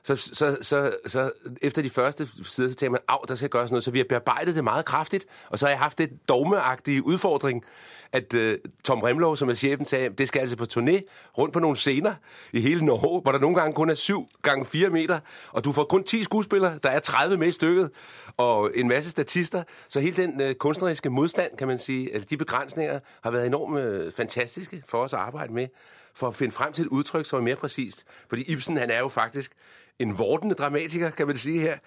så, 0.03 0.15
så, 0.15 0.57
så, 0.61 0.91
så 1.07 1.31
efter 1.61 1.81
de 1.81 1.89
første 1.89 2.29
sider, 2.43 2.69
så 2.69 2.75
tænker 2.75 2.91
man, 2.91 2.99
at 3.23 3.29
der 3.29 3.35
skal 3.35 3.49
gøres 3.49 3.71
noget. 3.71 3.83
Så 3.83 3.91
vi 3.91 3.99
har 3.99 4.05
bearbejdet 4.09 4.55
det 4.55 4.63
meget 4.63 4.85
kraftigt, 4.85 5.25
og 5.49 5.59
så 5.59 5.65
har 5.65 5.71
jeg 5.71 5.79
haft 5.79 5.97
det 5.97 6.09
dogmeagtige 6.29 7.05
udfordring, 7.05 7.63
at 8.11 8.33
uh, 8.33 8.71
Tom 8.83 8.99
Remlov, 8.99 9.37
som 9.37 9.49
er 9.49 9.53
chefen, 9.53 9.85
sagde, 9.85 10.09
det 10.09 10.27
skal 10.27 10.39
altså 10.39 10.57
på 10.57 10.65
turné 10.73 11.01
rundt 11.37 11.53
på 11.53 11.59
nogle 11.59 11.77
scener 11.77 12.13
i 12.53 12.61
hele 12.61 12.85
Norge, 12.85 13.21
hvor 13.21 13.31
der 13.31 13.39
nogle 13.39 13.55
gange 13.55 13.73
kun 13.73 13.89
er 13.89 13.93
7 13.93 14.27
gange 14.41 14.65
4 14.65 14.89
meter, 14.89 15.19
og 15.51 15.63
du 15.63 15.71
får 15.71 15.83
kun 15.83 16.03
10 16.03 16.23
skuespillere, 16.23 16.79
der 16.83 16.89
er 16.89 16.99
30 16.99 17.37
med 17.37 17.47
i 17.47 17.51
stykket, 17.51 17.89
og 18.37 18.71
en 18.75 18.87
masse 18.87 19.09
statister. 19.09 19.63
Så 19.89 19.99
hele 19.99 20.23
den 20.23 20.41
uh, 20.41 20.51
kunstneriske 20.51 21.09
modstand, 21.09 21.57
kan 21.57 21.67
man 21.67 21.79
sige, 21.79 22.13
eller 22.13 22.25
de 22.25 22.37
begrænsninger, 22.37 22.99
har 23.23 23.31
været 23.31 23.45
enormt 23.45 23.79
uh, 23.79 24.13
fantastiske 24.13 24.83
for 24.87 24.97
os 24.97 25.13
at 25.13 25.19
arbejde 25.19 25.53
med, 25.53 25.67
for 26.13 26.27
at 26.27 26.35
finde 26.35 26.51
frem 26.51 26.73
til 26.73 26.85
et 26.85 26.87
udtryk, 26.87 27.25
som 27.25 27.39
er 27.39 27.43
mere 27.43 27.55
præcist. 27.55 28.05
Fordi 28.29 28.41
Ibsen, 28.41 28.77
han 28.77 28.91
er 28.91 28.99
jo 28.99 29.07
faktisk 29.07 29.51
en 29.99 30.13
vordende 30.17 30.55
dramatiker, 30.55 31.09
kan 31.11 31.27
man 31.27 31.37
sige 31.37 31.59
her. 31.59 31.77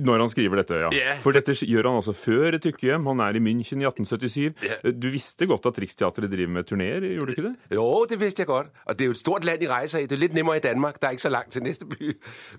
Når 0.00 0.18
han 0.18 0.28
skriver 0.28 0.56
dette, 0.60 0.74
ja. 0.74 0.90
Yeah. 0.92 1.20
For 1.24 1.36
dette 1.36 1.54
gjør 1.66 1.88
han 1.88 2.00
altså 2.00 2.12
før 2.12 2.54
et 2.54 2.62
Tykkehjem. 2.62 3.06
Han 3.06 3.20
er 3.20 3.38
i 3.38 3.42
München 3.42 3.82
i 3.82 3.88
1877. 3.88 4.54
Yeah. 4.64 4.94
Du 5.02 5.08
visste 5.10 5.46
godt 5.46 5.66
at 5.66 5.78
Riksteatret 5.80 6.30
driver 6.30 6.52
med 6.52 6.68
turnéer, 6.72 7.00
gjorde 7.00 7.26
du 7.26 7.36
ikke 7.36 7.48
det? 7.48 7.54
Jo, 7.74 8.06
det 8.10 8.20
visste 8.20 8.40
jeg 8.40 8.46
godt. 8.46 8.66
Og 8.84 8.98
det 8.98 9.04
er 9.04 9.06
jo 9.06 9.16
et 9.16 9.18
stort 9.18 9.44
land, 9.44 9.62
I 9.62 9.68
rejser 9.68 9.98
i. 9.98 10.06
Det 10.06 10.12
er 10.12 10.24
litt 10.24 10.34
nemmere 10.34 10.56
i 10.56 10.64
Danmark. 10.64 11.00
Det 11.00 11.04
er 11.04 11.16
ikke 11.16 11.22
så 11.22 11.32
langt 11.32 11.52
til 11.52 11.62
neste 11.62 11.86
by. 11.86 12.16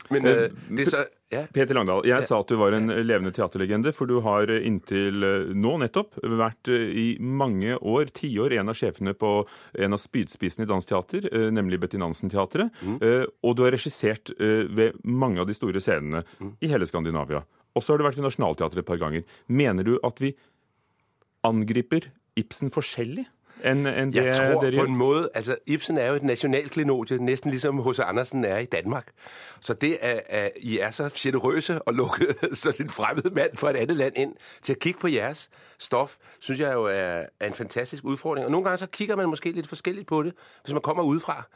Men 0.10 0.28
Men 0.28 0.38
uh, 0.38 0.78
det 0.78 0.88
er 0.88 0.90
så... 0.90 1.06
Ja. 1.30 1.42
Peter 1.52 1.76
Langdal, 1.76 2.06
jeg 2.08 2.24
sa 2.24 2.38
at 2.40 2.48
du 2.48 2.56
var 2.56 2.72
en 2.72 2.88
levende 2.88 3.34
teaterlegende, 3.36 3.92
for 3.96 4.08
du 4.08 4.22
har 4.24 4.48
inntil 4.56 5.26
eh, 5.28 5.50
nå 5.52 5.74
nettopp 5.82 6.16
vært 6.24 6.72
eh, 6.72 6.86
i 6.88 7.08
mange 7.20 7.76
år, 7.76 8.14
tiår, 8.16 8.56
en 8.56 8.72
av 8.72 8.78
sjefene 8.80 9.12
på 9.18 9.32
en 9.76 9.98
av 9.98 10.00
spydspissene 10.00 10.64
i 10.64 10.70
dansk 10.72 10.94
teater, 10.94 11.28
eh, 11.28 11.50
nemlig 11.52 11.82
Betty 11.84 12.00
Nansen-teatret. 12.00 12.72
Mm. 12.80 13.00
Og 13.44 13.58
du 13.58 13.66
har 13.66 13.76
regissert 13.76 14.32
ved 14.38 14.96
mange 15.04 15.42
av 15.42 15.48
de 15.50 15.56
store 15.56 15.82
scenene 15.84 16.24
i 16.64 16.70
hele 16.72 16.88
Skandinavia. 16.88 17.42
Og 17.76 17.84
så 17.84 17.94
har 17.94 18.00
du 18.00 18.06
vært 18.08 18.20
i 18.22 18.26
Nationaltheatret 18.26 18.82
et 18.82 18.88
par 18.88 19.00
ganger. 19.02 19.26
Mener 19.52 19.88
du 19.88 19.98
at 20.08 20.22
vi 20.24 20.32
angriper 21.48 22.08
Ibsen 22.40 22.72
forskjellig 22.74 23.26
enn 23.64 23.88
enn 23.88 24.14
det 24.14 24.26
Jeg 24.26 24.36
tror 24.36 24.62
på 24.62 24.84
en 24.84 24.96
måde, 24.96 25.30
altså 25.34 25.56
Ibsen 25.66 25.98
er 25.98 26.08
jo 26.08 26.16
et 26.16 26.24
nationalklenodie, 26.24 27.18
næsten 27.18 27.50
ligesom 27.52 27.90
H.C. 27.90 28.00
Andersen 28.00 28.46
er 28.46 28.58
i 28.58 28.66
Danmark. 28.66 29.08
Så 29.62 29.74
det, 29.74 29.98
at, 30.02 30.24
at 30.30 30.52
I 30.56 30.80
er 30.80 30.92
så 30.92 31.10
generøse 31.16 31.82
og 31.82 31.94
lukke 31.94 32.26
sådan 32.54 32.86
en 32.86 32.90
fremmed 32.90 33.32
mand 33.32 33.58
fra 33.58 33.70
et 33.70 33.76
andet 33.76 33.98
land 33.98 34.14
ind 34.16 34.36
til 34.62 34.74
at 34.74 34.80
kigge 34.80 35.00
på 35.00 35.08
jeres 35.08 35.50
stof, 35.80 36.16
synes 36.40 36.60
jeg 36.60 36.74
jo 36.74 36.84
er, 36.84 37.26
er 37.40 37.48
en 37.48 37.54
fantastisk 37.54 38.04
udfordring. 38.04 38.46
Og 38.46 38.52
nogle 38.52 38.64
gange 38.64 38.78
så 38.78 38.88
kigger 38.88 39.16
man 39.16 39.30
måske 39.30 39.52
lidt 39.52 39.68
forskelligt 39.68 40.08
på 40.08 40.24
det, 40.24 40.34
hvis 40.64 40.74
man 40.74 40.82
kommer 40.82 41.04
udefra. 41.04 41.48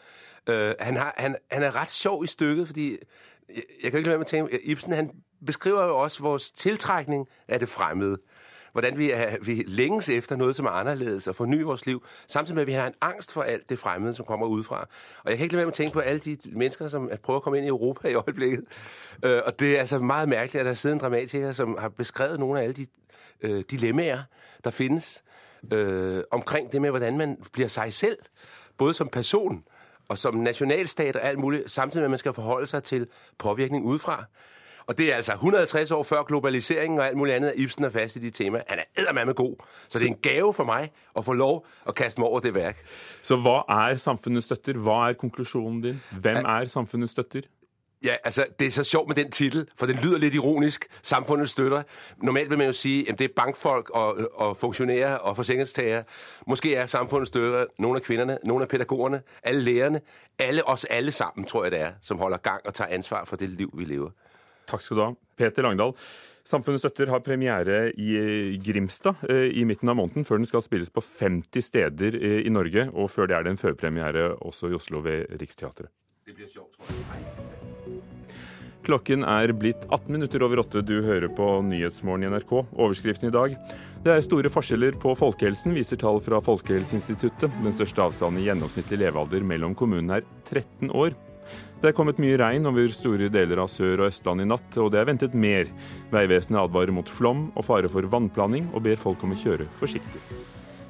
Uh, 0.50 0.55
han, 0.79 0.98
har, 0.98 1.13
han, 1.17 1.36
han 1.51 1.63
er 1.63 1.81
ret 1.81 1.91
sjov 1.91 2.24
i 2.24 2.27
stykket, 2.27 2.67
fordi 2.67 2.98
jeg, 3.50 3.63
jeg 3.84 3.91
kan 3.91 3.98
ikke 3.98 4.10
lade 4.10 4.10
være 4.10 4.17
med 4.17 4.25
at 4.25 4.27
tænke, 4.27 4.65
Ibsen 4.65 4.93
han 4.93 5.12
beskriver 5.46 5.84
jo 5.84 5.98
også 5.98 6.24
vores 6.24 6.51
tiltrækning 6.51 7.27
af 7.48 7.60
det 7.60 7.70
fremmede. 7.70 8.17
Hvordan 8.71 8.97
vi, 8.97 9.11
er, 9.11 9.37
vi 9.41 9.63
længes 9.67 10.09
efter 10.09 10.35
noget, 10.35 10.55
som 10.55 10.65
er 10.65 10.69
anderledes 10.69 11.27
og 11.27 11.35
forny 11.35 11.61
vores 11.61 11.85
liv, 11.85 12.03
samtidig 12.27 12.55
med, 12.55 12.61
at 12.61 12.67
vi 12.67 12.73
har 12.73 12.87
en 12.87 12.93
angst 13.01 13.33
for 13.33 13.41
alt 13.41 13.69
det 13.69 13.79
fremmede, 13.79 14.13
som 14.13 14.25
kommer 14.25 14.47
udefra. 14.47 14.87
Og 15.23 15.29
jeg 15.29 15.37
kan 15.37 15.43
ikke 15.43 15.53
lade 15.53 15.57
være 15.57 15.65
med 15.65 15.71
at 15.71 15.75
tænke 15.75 15.93
på 15.93 15.99
alle 15.99 16.19
de 16.19 16.37
mennesker, 16.45 16.87
som 16.87 17.09
prøver 17.23 17.37
at 17.37 17.43
komme 17.43 17.57
ind 17.57 17.65
i 17.65 17.69
Europa 17.69 18.07
i 18.07 18.13
øjeblikket. 18.13 18.63
Øh, 19.25 19.41
og 19.45 19.59
det 19.59 19.75
er 19.75 19.79
altså 19.79 19.99
meget 19.99 20.29
mærkeligt, 20.29 20.59
at 20.59 20.65
der 20.65 20.73
sidder 20.73 20.95
en 20.95 21.01
dramatiker, 21.01 21.51
som 21.51 21.77
har 21.79 21.89
beskrevet 21.89 22.39
nogle 22.39 22.59
af 22.59 22.63
alle 22.63 22.73
de 22.73 22.85
øh, 23.41 23.63
dilemmaer, 23.71 24.19
der 24.63 24.69
findes 24.69 25.23
øh, 25.73 26.23
omkring 26.31 26.71
det 26.71 26.81
med, 26.81 26.89
hvordan 26.89 27.17
man 27.17 27.37
bliver 27.53 27.67
sig 27.67 27.93
selv, 27.93 28.17
både 28.77 28.93
som 28.93 29.07
person 29.07 29.63
og 30.09 30.17
som 30.17 30.35
nationalstat 30.35 31.15
og 31.15 31.23
alt 31.23 31.39
muligt, 31.39 31.71
samtidig 31.71 32.01
med, 32.01 32.05
at 32.05 32.09
man 32.09 32.19
skal 32.19 32.33
forholde 32.33 32.65
sig 32.65 32.83
til 32.83 33.07
påvirkning 33.37 33.85
udefra. 33.85 34.25
Og 34.91 34.98
det 34.98 35.12
er 35.12 35.15
altså 35.15 35.33
150 35.33 35.91
år 35.91 36.03
før 36.03 36.24
globaliseringen 36.24 37.00
og 37.00 37.07
alt 37.07 37.17
muligt 37.17 37.36
andet, 37.36 37.50
at 37.50 37.53
Ibsen 37.57 37.83
er 37.83 37.89
fast 37.89 38.15
i 38.15 38.19
de 38.19 38.29
temaer. 38.29 38.63
Han 38.67 38.79
er 38.79 38.83
eddermame 38.98 39.33
god. 39.33 39.55
Så 39.89 40.00
det 40.00 40.05
er 40.05 40.10
en 40.10 40.17
gave 40.21 40.53
for 40.53 40.67
meg 40.67 40.89
å 41.15 41.24
få 41.24 41.33
lov 41.33 41.62
å 41.88 41.95
kaste 41.95 42.19
meg 42.19 42.27
over 42.27 42.43
det 42.43 42.51
verk. 42.55 42.81
Så 43.24 43.38
hva 43.39 43.62
er 43.71 43.95
samfunnets 43.95 44.50
støtter? 44.51 44.75
Hva 44.75 44.98
er 45.07 45.15
konklusjonen 45.15 45.79
din? 45.81 46.01
Hvem 46.12 46.43
er 46.43 46.67
samfunnets 46.67 47.15
støtter? 47.15 47.48
Ja, 48.03 48.15
altså, 48.24 48.45
det 48.60 48.67
er 48.67 48.71
så 48.71 48.83
sjovt 48.83 49.07
med 49.07 49.15
den 49.15 49.31
titel, 49.31 49.67
for 49.77 49.86
den 49.86 49.95
lyder 49.95 50.17
litt 50.17 50.33
ironisk. 50.36 50.86
Samfunnet 51.01 51.50
støtter. 51.50 51.83
Normalt 52.24 52.50
vil 52.50 52.57
man 52.57 52.67
jo 52.67 52.74
si 52.74 53.05
at 53.10 53.19
det 53.19 53.29
er 53.29 53.33
bankfolk 53.36 53.89
og, 53.89 54.27
og 54.36 54.57
funksjonærer 54.57 55.15
og 55.15 55.36
forsikringstagere. 55.36 56.03
Måske 56.48 56.75
er 56.75 56.86
samfunnet 56.86 57.27
støtter 57.27 57.65
noen 57.79 57.95
av 57.95 58.03
kvinnene, 58.03 58.38
noen 58.43 58.65
av 58.65 58.67
pedagogene, 58.67 59.21
alle 59.43 59.62
lærerne, 59.62 60.01
alle 60.39 60.67
oss 60.67 60.86
alle 60.89 61.12
sammen, 61.12 61.48
tror 61.48 61.63
jeg 61.63 61.71
det 61.71 61.81
er, 61.81 61.91
som 62.01 62.19
holder 62.19 62.38
gang 62.38 62.62
og 62.65 62.74
tar 62.74 62.91
ansvar 62.91 63.25
for 63.25 63.36
det 63.36 63.50
liv, 63.50 63.69
vi 63.74 63.86
lever. 63.86 64.12
Takk 64.69 64.83
skal 64.85 64.97
du 64.99 65.03
ha. 65.05 65.13
Peter 65.39 65.65
Langdal. 65.65 65.95
Samfunnet 66.47 66.81
støtter 66.81 67.11
har 67.13 67.21
premiere 67.21 67.91
i 68.01 68.57
Grimstad 68.65 69.21
eh, 69.29 69.51
i 69.61 69.65
midten 69.67 69.91
av 69.91 69.99
måneden, 69.99 70.25
før 70.25 70.41
den 70.41 70.49
skal 70.49 70.63
spilles 70.65 70.89
på 70.93 71.03
50 71.05 71.67
steder 71.67 72.17
eh, 72.17 72.39
i 72.47 72.53
Norge. 72.53 72.87
Og 72.95 73.11
før 73.13 73.29
det 73.29 73.37
er 73.37 73.45
det 73.45 73.53
en 73.53 73.61
førpremiere 73.61 74.31
også 74.41 74.71
i 74.71 74.77
Oslo 74.77 75.03
ved 75.05 75.29
Riksteatret. 75.41 75.91
Det. 76.25 76.49
Klokken 78.81 79.25
er 79.27 79.51
blitt 79.53 79.83
18 79.91 80.09
minutter 80.15 80.41
over 80.41 80.63
åtte. 80.63 80.81
Du 80.81 81.03
hører 81.05 81.29
på 81.29 81.47
Nyhetsmorgen 81.67 82.25
i 82.25 82.31
NRK. 82.33 82.53
Overskriften 82.73 83.29
i 83.29 83.33
dag. 83.33 83.57
Det 84.01 84.15
er 84.15 84.23
store 84.25 84.49
forskjeller 84.49 84.97
på 85.01 85.13
folkehelsen, 85.17 85.75
viser 85.77 85.99
tall 86.01 86.17
fra 86.25 86.41
Folkehelseinstituttet. 86.41 87.53
Den 87.61 87.77
største 87.77 88.01
avstanden 88.07 88.41
i 88.41 88.47
gjennomsnittlig 88.47 89.03
levealder 89.03 89.45
mellom 89.45 89.77
kommunene 89.77 90.21
er 90.21 90.31
13 90.49 90.89
år. 90.97 91.13
Det 91.81 91.89
er 91.89 91.95
kommet 91.97 92.19
mye 92.21 92.38
regn 92.38 92.69
over 92.69 92.91
store 92.93 93.25
deler 93.33 93.57
av 93.63 93.69
Sør- 93.73 94.03
og 94.03 94.11
Østlandet 94.11 94.45
i 94.45 94.50
natt, 94.51 94.75
og 94.77 94.91
det 94.93 95.00
er 95.01 95.07
ventet 95.09 95.33
mer. 95.33 95.71
Vegvesenet 96.13 96.61
advarer 96.61 96.93
mot 96.93 97.09
flom 97.09 97.47
og 97.55 97.65
fare 97.65 97.89
for 97.89 98.05
vannplaning, 98.05 98.67
og 98.77 98.83
ber 98.85 99.01
folk 99.01 99.23
om 99.25 99.33
å 99.33 99.39
kjøre 99.41 99.65
forsiktig. 99.79 100.21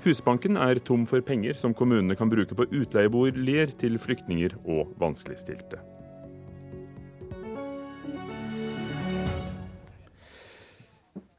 Husbanken 0.04 0.60
er 0.60 0.84
tom 0.84 1.08
for 1.08 1.24
penger 1.24 1.56
som 1.56 1.72
kommunene 1.78 2.18
kan 2.20 2.28
bruke 2.28 2.60
på 2.60 2.68
utleieboliger 2.68 3.72
til 3.80 3.96
flyktninger 4.04 4.60
og 4.66 4.92
vanskeligstilte. 5.00 5.80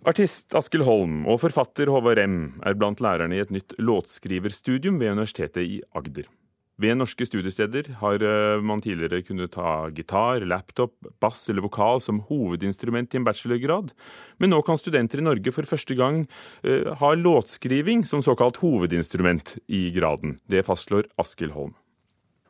Artist 0.08 0.56
Askild 0.56 0.88
Holm 0.88 1.26
og 1.28 1.42
forfatter 1.44 1.92
Håvard 1.92 2.18
Rem 2.18 2.38
er 2.64 2.74
blant 2.74 3.04
lærerne 3.04 3.36
i 3.36 3.44
et 3.44 3.52
nytt 3.52 3.76
låtskriverstudium 3.76 4.96
ved 4.96 5.12
Universitetet 5.12 5.76
i 5.76 5.82
Agder. 5.92 6.32
Ved 6.80 6.96
norske 6.96 7.26
studiesteder 7.28 7.90
har 8.00 8.22
eh, 8.24 8.62
man 8.64 8.80
tidligere 8.80 9.20
kunnet 9.26 9.52
ta 9.52 9.90
gitar, 9.92 10.46
laptop, 10.48 10.94
bass 11.20 11.44
eller 11.52 11.64
vokal 11.66 12.00
som 12.00 12.22
hovedinstrument 12.30 13.12
i 13.12 13.20
en 13.20 13.26
bachelorgrad, 13.26 13.92
men 14.40 14.50
nå 14.54 14.62
kan 14.64 14.80
studenter 14.80 15.20
i 15.20 15.26
Norge 15.26 15.52
for 15.52 15.68
første 15.68 15.94
gang 15.98 16.24
uh, 16.64 16.88
ha 16.98 17.12
låtskriving 17.14 18.06
som 18.08 18.24
såkalt 18.24 18.62
hovedinstrument 18.62 19.58
i 19.68 19.90
graden. 19.94 20.38
Det 20.48 20.64
fastslår 20.66 21.10
Askild 21.20 21.52
Holm. 21.54 21.76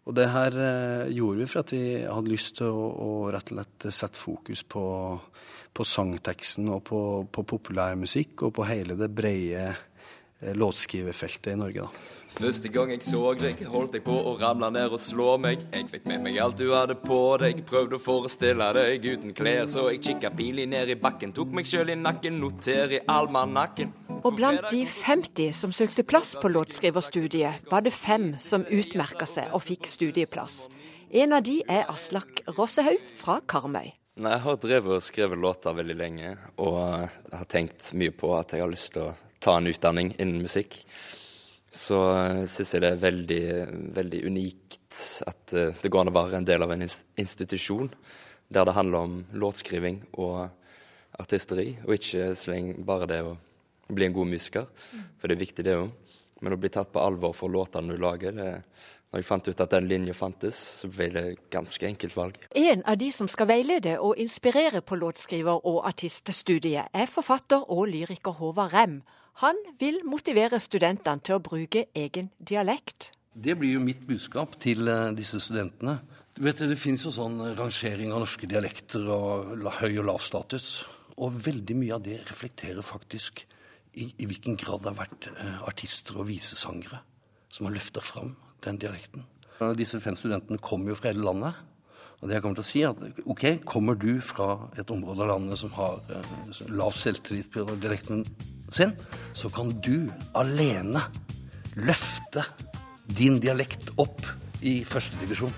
Og 0.06 0.14
det 0.16 0.30
her 0.30 0.54
uh, 0.54 1.10
gjorde 1.10 1.42
vi 1.42 1.50
for 1.50 1.64
at 1.64 1.74
vi 1.74 1.84
hadde 2.06 2.32
lyst 2.32 2.60
til 2.62 2.70
å, 2.70 2.88
å 2.94 3.10
rett 3.34 3.50
og 3.50 3.58
slett 3.58 3.88
sette 3.90 4.22
fokus 4.22 4.62
på, 4.62 4.84
på 5.74 5.86
sangteksten 5.86 6.70
og 6.70 6.84
på, 6.88 7.02
på 7.26 7.44
populærmusikk 7.56 8.46
og 8.46 8.54
på 8.56 8.70
hele 8.70 8.96
det 9.02 9.10
brede 9.12 9.72
låtskriverfeltet 10.42 11.54
i 11.54 11.60
Norge. 11.60 11.86
da. 11.86 12.10
Første 12.32 12.70
gang 12.72 12.88
jeg 12.94 13.02
så 13.04 13.34
deg, 13.36 13.58
holdt 13.68 13.98
jeg 13.98 14.04
på 14.06 14.14
å 14.16 14.32
ramle 14.40 14.70
ned 14.72 14.94
og 14.94 15.00
slå 15.02 15.34
meg. 15.40 15.66
Jeg 15.74 15.88
fikk 15.90 16.06
med 16.08 16.22
meg 16.24 16.38
alt 16.40 16.56
du 16.56 16.70
hadde 16.72 16.96
på 16.96 17.18
deg, 17.42 17.60
prøvde 17.68 17.98
å 17.98 18.00
forestille 18.00 18.68
deg 18.72 19.04
uten 19.04 19.34
klær. 19.36 19.66
Så 19.68 19.84
jeg 19.90 20.00
kikka 20.06 20.30
pilig 20.32 20.64
ned 20.72 20.94
i 20.94 20.96
bakken, 20.96 21.34
tok 21.36 21.52
meg 21.52 21.68
sjøl 21.68 21.92
i 21.92 21.98
nakken, 21.98 22.38
noter 22.40 22.96
i 22.96 23.00
almanakken. 23.12 23.92
Og 24.22 24.32
blant 24.38 24.64
de 24.70 24.84
50 24.88 25.52
som 25.56 25.74
søkte 25.76 26.06
plass 26.08 26.32
på 26.40 26.48
låtskriverstudiet, 26.52 27.66
var 27.68 27.84
det 27.84 27.92
fem 27.92 28.30
som 28.40 28.64
utmerka 28.64 29.28
seg 29.28 29.52
og 29.52 29.64
fikk 29.66 29.90
studieplass. 29.90 30.62
En 31.12 31.36
av 31.36 31.44
de 31.44 31.58
er 31.68 31.84
Aslak 31.92 32.40
Rossehaug 32.56 33.02
fra 33.12 33.42
Karmøy. 33.44 33.92
Nei, 34.22 34.32
Jeg 34.32 34.44
har 34.44 34.56
drevet 34.60 34.96
og 34.96 35.04
skrevet 35.04 35.40
låter 35.40 35.76
veldig 35.76 35.96
lenge, 35.96 36.32
og 36.56 36.80
har 37.32 37.44
tenkt 37.48 37.92
mye 37.92 38.12
på 38.12 38.32
at 38.38 38.56
jeg 38.56 38.64
har 38.64 38.72
lyst 38.72 38.92
til 38.96 39.10
å 39.10 39.12
ta 39.42 39.58
en 39.58 39.68
utdanning 39.70 40.14
innen 40.18 40.44
musikk. 40.44 40.82
Så 41.72 41.98
uh, 41.98 42.42
syns 42.50 42.74
jeg 42.74 42.84
det 42.84 42.90
er 42.94 43.02
veldig, 43.02 43.44
veldig 43.96 44.24
unikt 44.28 44.98
at 45.24 45.54
eh, 45.56 45.72
det 45.80 45.88
går 45.88 46.02
an 46.02 46.10
å 46.10 46.14
være 46.18 46.36
en 46.36 46.44
del 46.44 46.60
av 46.66 46.74
en 46.74 46.84
institusjon 46.84 47.88
der 48.52 48.66
det 48.68 48.74
handler 48.76 49.06
om 49.06 49.14
låtskriving 49.40 50.02
og 50.20 50.50
artisteri, 51.16 51.70
og 51.86 51.94
ikke 51.96 52.82
bare 52.84 53.08
det 53.08 53.20
å 53.24 53.32
bli 53.88 54.04
en 54.04 54.16
god 54.16 54.28
musiker, 54.28 54.66
for 55.16 55.28
det 55.28 55.36
er 55.36 55.44
viktig 55.46 55.64
det 55.64 55.78
òg. 55.78 55.88
Men 56.42 56.56
å 56.56 56.58
bli 56.60 56.68
tatt 56.74 56.90
på 56.92 57.00
alvor 57.00 57.32
for 57.38 57.52
låtene 57.52 57.94
du 57.94 58.02
lager, 58.02 58.34
det, 58.36 58.50
når 59.12 59.20
jeg 59.20 59.28
fant 59.28 59.48
ut 59.48 59.60
at 59.60 59.74
den 59.74 59.88
linja 59.90 60.14
fantes, 60.16 60.58
så 60.82 60.88
ble 60.90 61.08
det 61.14 61.24
ganske 61.52 61.86
enkelt 61.86 62.16
valg. 62.16 62.38
En 62.56 62.82
av 62.88 62.96
de 62.98 63.10
som 63.14 63.28
skal 63.30 63.48
veilede 63.50 63.98
og 64.00 64.18
inspirere 64.20 64.80
på 64.80 64.96
låtskriver- 64.98 65.60
og 65.68 65.82
artiststudiet, 65.86 66.88
er 66.92 67.10
forfatter 67.12 67.68
og 67.70 67.90
lyriker 67.92 68.40
Håvard 68.40 68.72
Rem. 68.72 69.02
Han 69.40 69.58
vil 69.80 70.02
motivere 70.04 70.60
studentene 70.60 71.24
til 71.24 71.38
å 71.38 71.42
bruke 71.42 71.86
egen 71.96 72.28
dialekt. 72.38 73.10
Det 73.32 73.54
blir 73.56 73.78
jo 73.78 73.84
mitt 73.84 74.02
budskap 74.04 74.58
til 74.60 74.88
eh, 74.92 75.12
disse 75.16 75.40
studentene. 75.40 76.00
Du 76.36 76.42
vet, 76.44 76.58
Det 76.58 76.76
finnes 76.76 77.04
jo 77.04 77.12
sånn 77.12 77.40
rangering 77.56 78.12
av 78.12 78.22
norske 78.24 78.48
dialekter 78.48 79.08
og 79.08 79.64
høy 79.80 79.98
og 80.00 80.06
lav 80.08 80.20
status. 80.20 80.84
Og 81.16 81.32
veldig 81.32 81.76
mye 81.76 81.96
av 81.96 82.04
det 82.04 82.20
reflekterer 82.28 82.84
faktisk 82.84 83.44
i, 83.96 84.08
i 84.16 84.28
hvilken 84.28 84.56
grad 84.56 84.84
det 84.84 84.92
har 84.92 85.00
vært 85.00 85.28
eh, 85.32 85.58
artister 85.68 86.20
og 86.20 86.28
visesangere 86.28 87.02
som 87.52 87.68
har 87.68 87.76
løfta 87.76 88.00
fram 88.04 88.34
den 88.64 88.80
dialekten. 88.80 89.26
Disse 89.78 90.00
fem 90.02 90.16
studentene 90.18 90.60
kommer 90.60 90.92
jo 90.92 90.98
fra 90.98 91.12
hele 91.12 91.24
landet. 91.24 91.58
Og 92.20 92.28
det 92.28 92.36
jeg 92.36 92.44
kommer 92.44 92.58
til 92.58 92.64
å 92.64 92.68
si 92.68 92.82
er 92.82 92.92
at 92.92 93.22
ok, 93.32 93.44
kommer 93.66 93.98
du 93.98 94.12
fra 94.22 94.68
et 94.78 94.90
område 94.94 95.24
av 95.24 95.32
landet 95.34 95.60
som 95.60 95.72
har 95.74 95.98
eh, 96.12 96.66
lav 96.70 96.94
selvtillit 96.96 97.50
på 97.52 97.66
dialekten 97.74 98.24
sin, 98.76 98.96
så 99.32 99.50
kan 99.52 99.72
du 99.84 100.08
alene 100.38 101.04
løfte 101.76 102.44
din 103.12 103.40
dialekt 103.42 103.92
opp 104.00 104.20
i 104.62 104.82
førstedivisjon. 104.86 105.52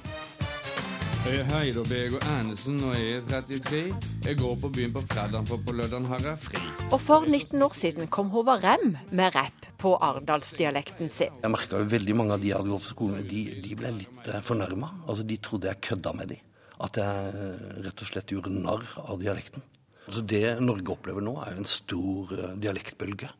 Jeg 1.24 1.40
er 1.40 1.78
og 1.80 2.24
Andersen 2.28 2.82
og 2.84 2.90
jeg 2.98 3.14
er 3.16 3.22
33. 3.48 3.78
Jeg 4.26 4.36
går 4.36 4.58
på 4.60 4.68
byen 4.68 4.92
på 4.92 5.00
fredag, 5.08 5.46
for 5.48 5.56
på 5.56 5.72
lørdag 5.72 6.04
har 6.10 6.20
jeg 6.20 6.38
fri. 6.38 6.60
Og 6.92 7.00
for 7.00 7.24
19 7.24 7.62
år 7.64 7.72
siden 7.72 8.10
kom 8.12 8.28
Håvard 8.28 8.60
Rem 8.60 8.92
med 9.10 9.32
rapp 9.34 9.70
på 9.80 9.94
arendalsdialekten 9.96 11.08
sin. 11.08 11.32
Jeg 11.40 11.50
merka 11.50 11.80
jo 11.80 11.88
veldig 11.88 12.16
mange 12.20 12.36
av 12.36 12.44
de 12.44 12.50
jeg 12.52 12.58
hadde 12.58 12.74
gått 12.74 12.84
på 12.84 12.92
skolen 12.92 13.16
med, 13.22 13.30
de, 13.32 13.42
de 13.64 13.78
ble 13.80 13.94
litt 14.02 14.28
eh, 14.28 14.42
fornærma. 14.44 14.90
Altså, 15.06 15.24
de 15.24 15.40
trodde 15.40 15.72
jeg 15.72 15.80
kødda 15.88 16.12
med 16.20 16.34
de. 16.34 16.38
At 16.84 17.00
jeg 17.00 17.32
eh, 17.40 17.64
rett 17.88 18.04
og 18.04 18.12
slett 18.12 18.36
gjorde 18.36 18.52
narr 18.52 18.84
av 19.06 19.16
dialekten. 19.24 19.64
Altså, 20.04 20.24
det 20.34 20.44
Norge 20.60 20.94
opplever 20.94 21.24
nå, 21.24 21.38
er 21.42 21.54
jo 21.54 21.64
en 21.64 21.70
stor 21.70 22.36
eh, 22.36 22.52
dialektbølge. 22.60 23.30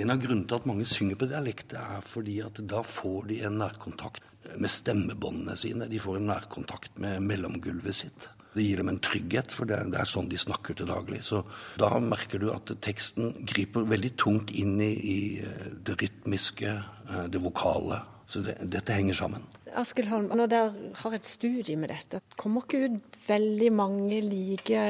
En 0.00 0.12
av 0.12 0.20
grunnene 0.22 0.48
til 0.48 0.58
at 0.58 0.68
mange 0.68 0.86
synger 0.88 1.18
på 1.18 1.28
dialekt, 1.30 1.74
er 1.78 2.02
fordi 2.04 2.40
at 2.44 2.60
da 2.68 2.82
får 2.86 3.28
de 3.30 3.42
en 3.46 3.60
nærkontakt 3.60 4.24
med 4.56 4.70
stemmebåndene 4.70 5.56
sine. 5.58 5.88
De 5.90 6.00
får 6.02 6.20
en 6.20 6.30
nærkontakt 6.30 6.98
med 7.02 7.22
mellomgulvet 7.26 7.98
sitt. 8.04 8.28
Det 8.56 8.64
gir 8.64 8.80
dem 8.80 8.88
en 8.88 9.00
trygghet, 9.04 9.52
for 9.52 9.68
det, 9.68 9.82
er 9.92 10.08
sånn 10.08 10.30
de 10.32 10.38
snakker 10.40 10.78
til 10.78 10.88
daglig. 10.88 11.20
Så 11.28 11.42
da 11.80 11.90
merker 12.00 12.40
du 12.40 12.48
at 12.54 12.72
teksten 12.84 13.34
griper 13.44 13.84
veldig 13.88 14.14
tungt 14.16 14.52
inn 14.56 14.78
i, 14.80 14.92
i 14.96 15.18
eh, 15.44 15.66
det 15.84 15.98
rytmiske, 16.00 16.72
eh, 17.10 17.26
det 17.32 17.42
vokale. 17.44 18.00
Så 18.26 18.42
det, 18.46 18.56
dette 18.72 18.96
henger 18.96 19.18
sammen. 19.18 19.44
Askild 19.76 20.08
Holm, 20.08 20.30
når 20.32 20.48
dere 20.50 20.72
har 21.02 21.12
et 21.16 21.26
studie 21.28 21.76
med 21.78 21.90
dette, 21.92 22.20
kommer 22.40 22.64
ikke 22.64 22.88
ut 22.88 23.18
veldig 23.26 23.70
mange 23.76 24.20
like 24.24 24.80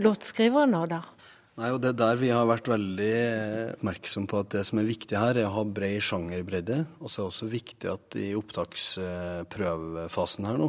låtskrivere 0.00 0.66
nå, 0.70 0.82
da? 0.90 1.00
Nei, 1.54 1.68
og 1.70 1.78
Det 1.80 1.88
er 1.92 2.00
der 2.00 2.16
vi 2.18 2.30
har 2.34 2.48
vært 2.50 2.66
veldig 2.66 3.76
oppmerksom 3.76 4.24
på 4.26 4.40
at 4.42 4.50
det 4.56 4.64
som 4.66 4.78
er 4.82 4.88
viktig 4.88 5.14
her, 5.14 5.38
er 5.38 5.46
å 5.46 5.54
ha 5.54 5.62
bred 5.64 6.02
sjangerbredde. 6.02 6.86
Og 6.98 7.06
så 7.06 7.20
er 7.20 7.22
det 7.22 7.30
også 7.30 7.46
viktig 7.52 7.88
at 7.92 8.16
i 8.18 8.34
opptaksprøvefasen 8.34 10.46
her 10.50 10.58
nå, 10.58 10.68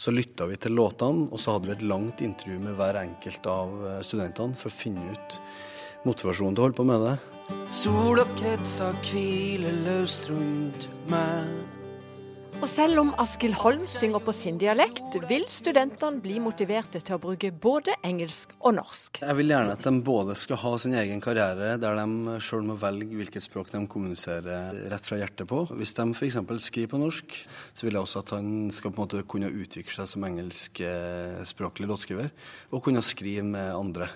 så 0.00 0.12
lytta 0.12 0.44
vi 0.50 0.56
til 0.60 0.76
låtene, 0.76 1.28
og 1.32 1.38
så 1.40 1.52
hadde 1.56 1.68
vi 1.70 1.76
et 1.78 1.88
langt 1.88 2.20
intervju 2.24 2.58
med 2.66 2.76
hver 2.76 2.96
enkelt 3.00 3.44
av 3.48 3.68
studentene 4.04 4.54
for 4.60 4.68
å 4.68 4.76
finne 4.76 5.16
ut 5.16 5.30
motivasjonen 6.04 6.54
til 6.54 6.62
å 6.62 6.66
holde 6.68 6.80
på 6.80 6.90
med 6.92 7.00
det. 7.08 7.16
Sola 7.80 8.24
kretser 8.36 8.92
hviler 9.08 9.74
løst 9.88 10.22
rundt 10.30 10.80
meg. 11.10 11.69
Og 12.60 12.68
selv 12.68 13.00
om 13.00 13.10
Askild 13.16 13.56
Holm 13.56 13.86
synger 13.88 14.20
på 14.20 14.32
sin 14.36 14.58
dialekt, 14.60 15.14
vil 15.30 15.46
studentene 15.48 16.20
bli 16.20 16.34
motiverte 16.44 17.00
til 17.00 17.16
å 17.16 17.20
bruke 17.22 17.48
både 17.56 17.94
engelsk 18.04 18.52
og 18.60 18.74
norsk. 18.76 19.22
Jeg 19.22 19.36
vil 19.38 19.54
gjerne 19.54 19.78
at 19.78 19.86
de 19.86 19.92
både 20.04 20.36
skal 20.36 20.60
ha 20.60 20.72
sin 20.82 20.92
egen 21.00 21.22
karriere, 21.24 21.78
der 21.80 21.96
de 21.96 22.34
sjøl 22.44 22.66
må 22.68 22.76
velge 22.82 23.16
hvilket 23.16 23.46
språk 23.46 23.72
de 23.72 23.80
kommuniserer 23.88 24.76
rett 24.92 25.08
fra 25.08 25.22
hjertet 25.22 25.48
på. 25.48 25.62
Hvis 25.72 25.96
de 25.96 26.06
f.eks. 26.12 26.36
skriver 26.66 26.92
på 26.92 27.00
norsk, 27.00 27.40
så 27.72 27.88
vil 27.88 27.96
jeg 27.96 28.04
også 28.04 28.26
at 28.26 28.34
han 28.36 28.52
skal 28.76 28.92
på 28.92 29.00
en 29.00 29.08
måte 29.08 29.24
kunne 29.24 29.48
utvikle 29.48 29.96
seg 29.96 30.12
som 30.12 30.28
engelskspråklig 30.28 31.88
låtskriver, 31.88 32.28
og 32.76 32.84
kunne 32.84 33.00
skrive 33.00 33.48
med 33.56 33.72
andre. 33.72 34.12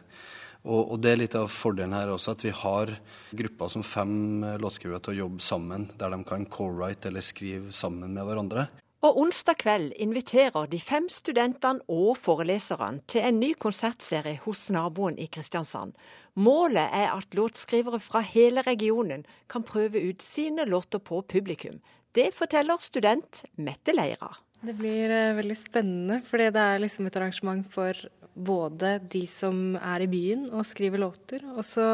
Og, 0.64 0.94
og 0.94 1.00
det 1.04 1.10
er 1.12 1.20
litt 1.20 1.34
av 1.36 1.50
fordelen 1.52 1.92
her 1.92 2.12
også, 2.12 2.32
at 2.32 2.44
vi 2.44 2.52
har 2.56 2.94
grupper 3.36 3.72
som 3.72 3.84
fem 3.84 4.44
låtskrivere 4.60 5.02
til 5.04 5.12
å 5.12 5.18
jobbe 5.24 5.44
sammen, 5.44 5.90
der 6.00 6.14
de 6.14 6.22
kan 6.24 6.48
co-write 6.48 7.10
eller 7.10 7.24
skrive 7.24 7.74
sammen 7.74 8.16
med 8.16 8.24
hverandre. 8.24 8.70
Og 9.04 9.18
onsdag 9.20 9.58
kveld 9.60 9.90
inviterer 10.00 10.68
de 10.72 10.78
fem 10.80 11.10
studentene 11.12 11.84
og 11.92 12.14
foreleserne 12.16 13.02
til 13.10 13.26
en 13.28 13.36
ny 13.36 13.50
konsertserie 13.60 14.40
hos 14.46 14.62
naboen 14.72 15.18
i 15.20 15.26
Kristiansand. 15.28 15.92
Målet 16.40 16.88
er 16.88 17.10
at 17.12 17.36
låtskrivere 17.36 18.00
fra 18.00 18.22
hele 18.24 18.64
regionen 18.64 19.26
kan 19.52 19.66
prøve 19.68 20.00
ut 20.00 20.24
sine 20.24 20.64
låter 20.64 21.04
på 21.04 21.20
publikum. 21.28 21.82
Det 22.16 22.30
forteller 22.32 22.80
student 22.80 23.44
Mette 23.60 23.92
Leira. 23.92 24.30
Det 24.64 24.72
blir 24.78 25.12
eh, 25.12 25.36
veldig 25.36 25.56
spennende, 25.58 26.22
fordi 26.24 26.48
det 26.54 26.64
er 26.64 26.80
liksom 26.80 27.10
et 27.10 27.16
arrangement 27.20 27.66
for 27.68 27.98
både 28.34 28.98
de 29.10 29.24
som 29.30 29.76
er 29.78 30.04
i 30.04 30.10
byen 30.10 30.48
og 30.50 30.66
skriver 30.66 31.00
låter, 31.04 31.44
og 31.54 31.64
så 31.64 31.86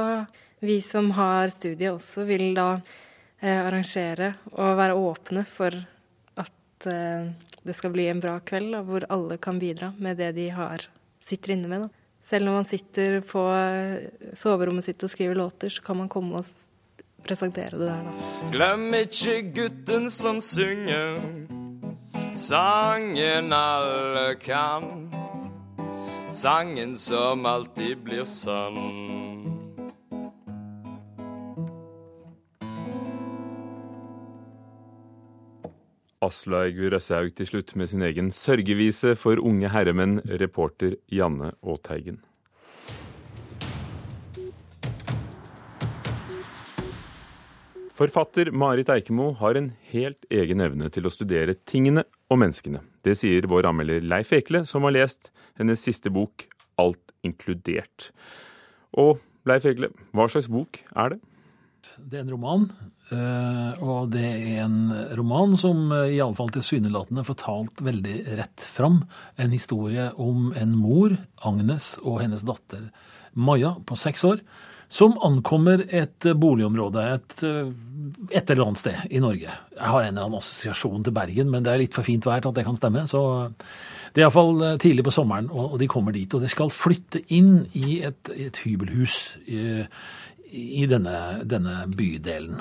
vi 0.61 0.81
som 0.85 1.11
har 1.17 1.49
studiet 1.53 1.93
også 1.93 2.25
vil 2.29 2.51
da 2.57 2.75
eh, 3.41 3.61
arrangere 3.61 4.35
og 4.53 4.77
være 4.81 4.97
åpne 4.97 5.45
for 5.49 5.77
at 6.41 6.89
eh, 6.89 7.31
det 7.63 7.77
skal 7.77 7.93
bli 7.93 8.09
en 8.09 8.21
bra 8.21 8.39
kveld, 8.45 8.73
da, 8.75 8.83
hvor 8.85 9.07
alle 9.13 9.39
kan 9.41 9.61
bidra 9.61 9.93
med 9.99 10.21
det 10.21 10.33
de 10.37 10.49
har, 10.57 10.85
sitter 11.21 11.57
inne 11.57 11.69
med. 11.69 11.87
Da. 11.87 11.91
Selv 12.21 12.49
når 12.49 12.59
man 12.61 12.69
sitter 12.69 13.21
på 13.25 13.47
eh, 13.57 14.11
soverommet 14.37 14.85
sitt 14.85 15.05
og 15.05 15.13
skriver 15.13 15.41
låter, 15.41 15.73
så 15.73 15.85
kan 15.85 16.01
man 16.01 16.13
komme 16.13 16.41
og 16.41 17.25
presentere 17.25 17.77
det 17.77 17.89
der, 17.89 18.05
da. 18.09 18.29
Glem 18.53 18.89
ikke 19.01 19.41
gutten 19.57 20.11
som 20.13 20.41
synger 20.45 21.21
sangen 22.37 23.53
alle 23.53 24.35
kan. 24.41 25.11
Sangen 26.33 26.95
som 26.97 27.47
alltid 27.47 27.99
blir 27.99 28.25
sann. 28.25 28.77
Aslaug 36.21 36.79
Røshaug 36.93 37.33
til 37.35 37.49
slutt 37.49 37.75
med 37.75 37.91
sin 37.91 38.05
egen 38.07 38.31
sørgevise 38.31 39.17
for 39.19 39.43
unge 39.43 39.73
herremenn, 39.75 40.21
reporter 40.39 40.95
Janne 41.11 41.51
Aateigen. 41.67 42.21
Forfatter 47.91 48.53
Marit 48.55 48.89
Eikemo 48.89 49.33
har 49.43 49.59
en 49.59 49.73
helt 49.91 50.31
egen 50.31 50.63
evne 50.63 50.95
til 50.95 51.11
å 51.11 51.13
studere 51.13 51.59
tingene 51.67 52.07
og 52.31 52.39
menneskene. 52.45 52.85
Det 53.07 53.17
sier 53.19 53.49
vår 53.49 53.69
anmelder 53.71 54.05
Leif 54.05 54.33
Ekle, 54.37 54.65
som 54.69 54.85
har 54.87 54.97
lest 54.97 55.33
hennes 55.61 55.81
siste 55.81 56.13
bok, 56.13 56.49
Alt 56.81 57.13
inkludert. 57.27 58.09
Og 58.97 59.19
Leif 59.49 59.67
Ekle, 59.69 59.91
hva 60.17 60.29
slags 60.33 60.49
bok 60.49 60.81
er 60.97 61.15
det? 61.15 61.21
Det 62.01 62.19
er 62.19 62.25
en 62.25 62.33
roman, 62.33 62.65
eh, 63.13 63.83
og 63.85 64.11
det 64.13 64.25
er 64.25 64.63
en 64.65 64.79
roman 65.19 65.57
som 65.61 65.91
eh, 65.93 66.15
iallfall 66.17 66.53
tilsynelatende 66.55 67.25
fortalt 67.27 67.81
veldig 67.85 68.17
rett 68.39 68.65
fram. 68.65 69.03
En 69.41 69.53
historie 69.53 70.11
om 70.21 70.51
en 70.57 70.77
mor, 70.77 71.17
Agnes, 71.45 71.95
og 72.05 72.21
hennes 72.25 72.45
datter 72.47 72.89
Maja 73.37 73.75
på 73.87 73.97
seks 74.01 74.25
år, 74.29 74.41
som 74.91 75.15
ankommer 75.23 75.85
et 75.87 76.27
boligområde 76.35 77.05
et, 77.15 77.37
eh, 77.47 77.71
et 78.35 78.51
eller 78.51 78.67
annet 78.67 78.81
sted 78.81 79.05
i 79.11 79.23
Norge. 79.23 79.47
Jeg 79.77 79.93
har 79.93 80.03
en 80.03 80.11
eller 80.11 80.27
annen 80.27 80.43
assosiasjon 80.43 81.07
til 81.07 81.15
Bergen, 81.15 81.51
men 81.53 81.63
det 81.63 81.73
er 81.73 81.83
litt 81.85 81.95
for 81.95 82.07
fint 82.07 82.27
vær 82.27 82.43
til 82.43 82.51
at 82.51 82.61
det 82.61 82.67
kan 82.69 82.79
stemme. 82.79 83.07
så... 83.11 83.23
Det 84.11 84.19
er 84.19 84.25
iallfall 84.25 84.65
tidlig 84.83 85.05
på 85.07 85.13
sommeren, 85.15 85.47
og 85.55 85.77
de 85.79 85.87
kommer 85.87 86.11
dit. 86.11 86.27
Og 86.35 86.43
de 86.43 86.49
skal 86.51 86.73
flytte 86.75 87.21
inn 87.31 87.61
i 87.79 88.01
et, 88.03 88.31
et 88.35 88.57
hybelhus 88.65 89.37
i 90.51 90.87
denne, 90.91 91.45
denne, 91.47 91.85
bydelen. 91.95 92.59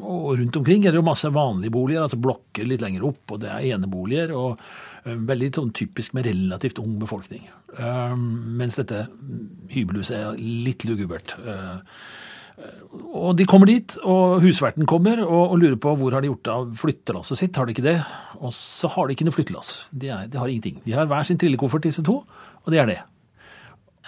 Og 0.00 0.38
rundt 0.38 0.58
omkring 0.60 0.84
er 0.84 0.92
det 0.92 1.00
jo 1.00 1.06
masse 1.06 1.30
vanlige 1.32 1.72
boliger, 1.72 2.04
altså 2.04 2.20
blokker 2.20 2.68
litt 2.68 2.84
lenger 2.84 3.08
opp, 3.08 3.24
og 3.32 3.40
det 3.40 3.50
er 3.54 3.70
eneboliger. 3.74 4.36
og 4.36 4.60
eh, 4.60 4.89
Veldig 5.04 5.52
sånn 5.56 5.70
typisk 5.76 6.14
med 6.16 6.26
relativt 6.28 6.80
ung 6.82 6.98
befolkning. 7.00 7.46
Ehm, 7.80 8.24
mens 8.60 8.76
dette 8.76 9.06
hybelhuset 9.72 10.16
er 10.18 10.40
litt 10.40 10.84
lugubert. 10.88 11.36
Ehm, 11.40 11.80
og 13.16 13.38
de 13.38 13.46
kommer 13.48 13.70
dit, 13.70 13.94
og 14.04 14.42
husverten 14.44 14.84
kommer 14.84 15.22
og, 15.24 15.54
lurer 15.56 15.78
på 15.80 15.94
hvor 15.96 16.12
har 16.12 16.20
de 16.20 16.28
gjort 16.28 16.50
av 16.52 16.74
flyttelasset 16.76 17.40
sitt. 17.40 17.56
Har 17.56 17.64
de 17.64 17.72
ikke 17.72 17.86
det? 17.86 17.96
Og 18.40 18.52
så 18.52 18.90
har 18.92 19.08
de 19.08 19.16
ikke 19.16 19.24
noe 19.24 19.36
flyttelass. 19.38 19.70
De, 19.88 20.10
er, 20.12 20.28
de 20.28 20.36
har 20.36 20.52
ingenting. 20.52 20.82
De 20.84 20.92
har 20.92 21.08
hver 21.08 21.24
sin 21.24 21.40
trillekoffert, 21.40 21.88
disse 21.88 22.04
to, 22.04 22.20
og 22.60 22.74
det 22.74 22.82
er 22.82 22.92
det 22.92 23.00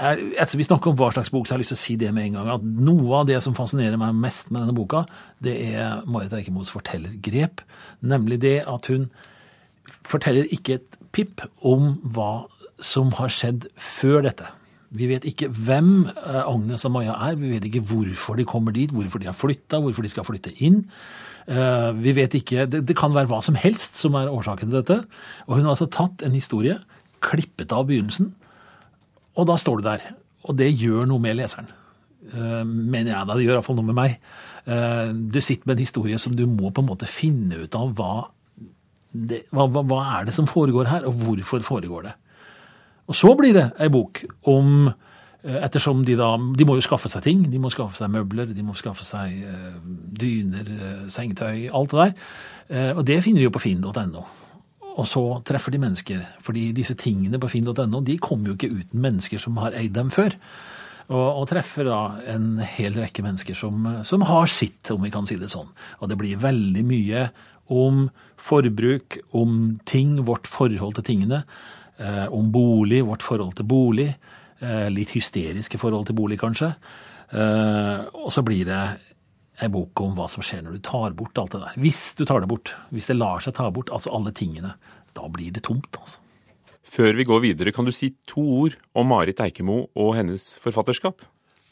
etter 0.03 0.57
vi 0.57 0.65
snakker 0.65 0.91
om 0.91 0.97
hva 0.97 1.11
slags 1.13 1.31
bok, 1.33 1.47
så 1.47 1.55
har 1.55 1.61
jeg 1.61 1.67
lyst 1.67 1.75
til 1.75 1.79
å 1.79 1.83
si 1.83 1.97
det 2.01 2.13
med 2.17 2.31
en 2.31 2.39
gang. 2.39 2.49
At 2.55 2.65
noe 2.65 3.19
av 3.21 3.27
det 3.29 3.39
som 3.45 3.57
fascinerer 3.57 4.01
meg 4.01 4.17
mest 4.17 4.51
med 4.51 4.65
denne 4.65 4.77
boka, 4.77 5.05
det 5.45 5.55
er 5.69 6.01
Marit 6.09 6.33
Eikemos 6.37 6.73
fortellergrep. 6.73 7.61
Nemlig 8.09 8.41
det 8.43 8.57
at 8.69 8.89
hun 8.93 9.11
forteller 10.09 10.51
ikke 10.55 10.81
et 10.81 10.99
pip 11.13 11.43
om 11.61 11.95
hva 12.15 12.47
som 12.83 13.13
har 13.19 13.31
skjedd 13.33 13.69
før 13.79 14.25
dette. 14.27 14.49
Vi 14.93 15.09
vet 15.09 15.25
ikke 15.25 15.49
hvem 15.49 15.93
eh, 16.11 16.43
Agnes 16.43 16.85
og 16.85 16.93
Maja 16.99 17.15
er, 17.29 17.37
vi 17.41 17.55
vet 17.55 17.65
ikke 17.69 17.85
hvorfor 17.89 18.37
de 18.37 18.45
kommer 18.49 18.75
dit, 18.77 18.93
hvorfor 18.93 19.23
de 19.23 19.29
har 19.31 19.37
flytta, 19.37 19.81
hvorfor 19.81 20.05
de 20.05 20.11
skal 20.13 20.27
flytte 20.29 20.53
inn. 20.65 20.83
Eh, 21.49 21.91
vi 21.97 22.13
vet 22.19 22.37
ikke, 22.37 22.67
det, 22.69 22.97
kan 22.99 23.15
være 23.17 23.31
hva 23.31 23.41
som 23.45 23.57
helst 23.59 23.97
som 23.97 24.19
er 24.21 24.33
årsaken 24.33 24.69
til 24.69 24.81
dette. 24.83 24.99
Og 25.47 25.57
hun 25.57 25.65
har 25.65 25.73
altså 25.73 25.89
tatt 25.89 26.25
en 26.27 26.37
historie, 26.37 26.77
klippet 27.25 27.73
av 27.73 27.87
begynnelsen, 27.89 28.33
og 29.39 29.49
da 29.49 29.57
står 29.57 29.81
du 29.81 29.87
der. 29.87 30.05
Og 30.51 30.59
det 30.59 30.75
gjør 30.75 31.07
noe 31.09 31.23
med 31.23 31.39
leseren. 31.39 31.71
Uh, 32.33 32.63
mener 32.67 33.15
jeg 33.15 33.27
da. 33.29 33.35
Det 33.35 33.47
gjør 33.47 33.57
iallfall 33.57 33.79
noe 33.79 33.89
med 33.89 33.97
meg. 33.97 34.19
Du 35.33 35.39
sitter 35.43 35.67
med 35.67 35.75
en 35.75 35.83
historie 35.83 36.19
som 36.23 36.35
du 36.39 36.45
må 36.47 36.69
på 36.71 36.85
en 36.85 36.91
måte 36.91 37.09
finne 37.11 37.65
ut 37.65 37.75
av 37.75 37.95
hva, 37.99 38.29
det, 39.13 39.45
hva, 39.53 39.69
hva, 39.69 40.03
er 40.19 40.29
det 40.29 40.35
som 40.37 40.49
foregår 40.49 40.91
her, 40.91 41.07
og 41.09 41.23
hvorfor 41.23 41.65
foregår 41.67 42.09
det. 42.09 42.13
Og 43.11 43.19
så 43.19 43.33
blir 43.39 43.57
det 43.57 43.67
ei 43.83 43.91
bok 43.93 44.23
om 44.51 44.87
uh, 44.89 45.59
Ettersom 45.59 46.05
de 46.07 46.15
da 46.15 46.37
De 46.55 46.65
må 46.69 46.77
jo 46.79 46.85
skaffe 46.87 47.11
seg 47.11 47.25
ting. 47.25 47.41
De 47.51 47.59
må 47.59 47.71
skaffe 47.75 47.99
seg 47.99 48.13
møbler, 48.15 48.53
de 48.55 48.63
må 48.63 48.77
skaffe 48.79 49.03
seg 49.03 49.41
dyner, 50.23 50.69
sengetøy, 51.11 51.67
alt 51.75 51.91
det 51.91 52.05
der. 52.05 52.93
Og 52.95 53.03
det 53.09 53.17
finner 53.25 53.43
de 53.43 53.49
jo 53.49 53.55
på 53.57 53.65
finn.no. 53.65 54.23
Og 54.93 55.09
så 55.09 55.23
treffer 55.47 55.75
de 55.75 55.81
mennesker. 55.83 56.21
Fordi 56.45 56.69
disse 56.77 56.97
tingene 57.01 57.41
på 57.43 57.51
finn.no 57.51 58.03
de 58.05 58.19
kommer 58.23 58.53
jo 58.53 58.59
ikke 58.59 58.73
uten 58.73 59.03
mennesker 59.03 59.41
som 59.43 59.59
har 59.63 59.77
eid 59.79 59.95
dem 59.97 60.13
før. 60.15 60.37
Og, 61.13 61.43
og 61.43 61.47
treffer 61.51 61.89
da 61.89 62.01
en 62.33 62.61
hel 62.77 62.97
rekke 62.97 63.25
mennesker 63.25 63.57
som, 63.59 63.89
som, 64.07 64.25
har 64.29 64.51
sitt, 64.53 64.87
om 64.95 65.03
vi 65.03 65.13
kan 65.13 65.27
si 65.29 65.39
det 65.41 65.51
sånn. 65.53 65.71
Og 66.01 66.11
det 66.11 66.19
blir 66.21 66.41
veldig 66.41 66.85
mye 66.89 67.27
om 67.73 68.07
forbruk, 68.41 69.19
om 69.39 69.79
ting, 69.89 70.19
vårt 70.29 70.51
forhold 70.51 70.99
til 70.99 71.07
tingene. 71.13 71.43
Eh, 71.99 72.27
om 72.35 72.51
bolig, 72.53 73.03
vårt 73.07 73.25
forhold 73.25 73.57
til 73.59 73.69
bolig. 73.69 74.11
Eh, 74.63 74.89
litt 74.93 75.15
hysteriske 75.17 75.81
forhold 75.81 76.09
til 76.09 76.19
bolig, 76.19 76.39
kanskje. 76.41 76.73
Eh, 77.33 78.05
og 78.13 78.31
så 78.35 78.45
blir 78.47 78.69
det 78.69 78.83
ei 79.63 79.69
bok 79.73 80.01
om 80.05 80.15
hva 80.17 80.29
som 80.31 80.45
skjer 80.45 80.65
når 80.65 80.77
du 80.77 80.85
tar 80.85 81.15
bort 81.17 81.39
alt 81.39 81.55
det 81.55 81.63
der. 81.63 81.79
Hvis 81.83 82.03
du 82.19 82.25
tar 82.29 82.43
det 82.43 82.51
bort. 82.51 82.75
Hvis 82.95 83.11
det 83.11 83.19
lar 83.19 83.43
seg 83.45 83.57
ta 83.57 83.69
bort, 83.75 83.93
altså 83.95 84.13
alle 84.15 84.35
tingene. 84.37 84.75
Da 85.17 85.29
blir 85.29 85.53
det 85.55 85.65
tomt, 85.69 85.91
altså. 86.01 86.23
Før 86.93 87.15
vi 87.17 87.25
går 87.25 87.41
videre, 87.41 87.73
kan 87.73 87.87
du 87.87 87.93
si 87.95 88.11
to 88.29 88.43
ord 88.43 88.75
om 88.99 89.07
Marit 89.09 89.39
Eikemo 89.41 89.87
og 89.97 90.17
hennes 90.19 90.51
forfatterskap? 90.61 91.23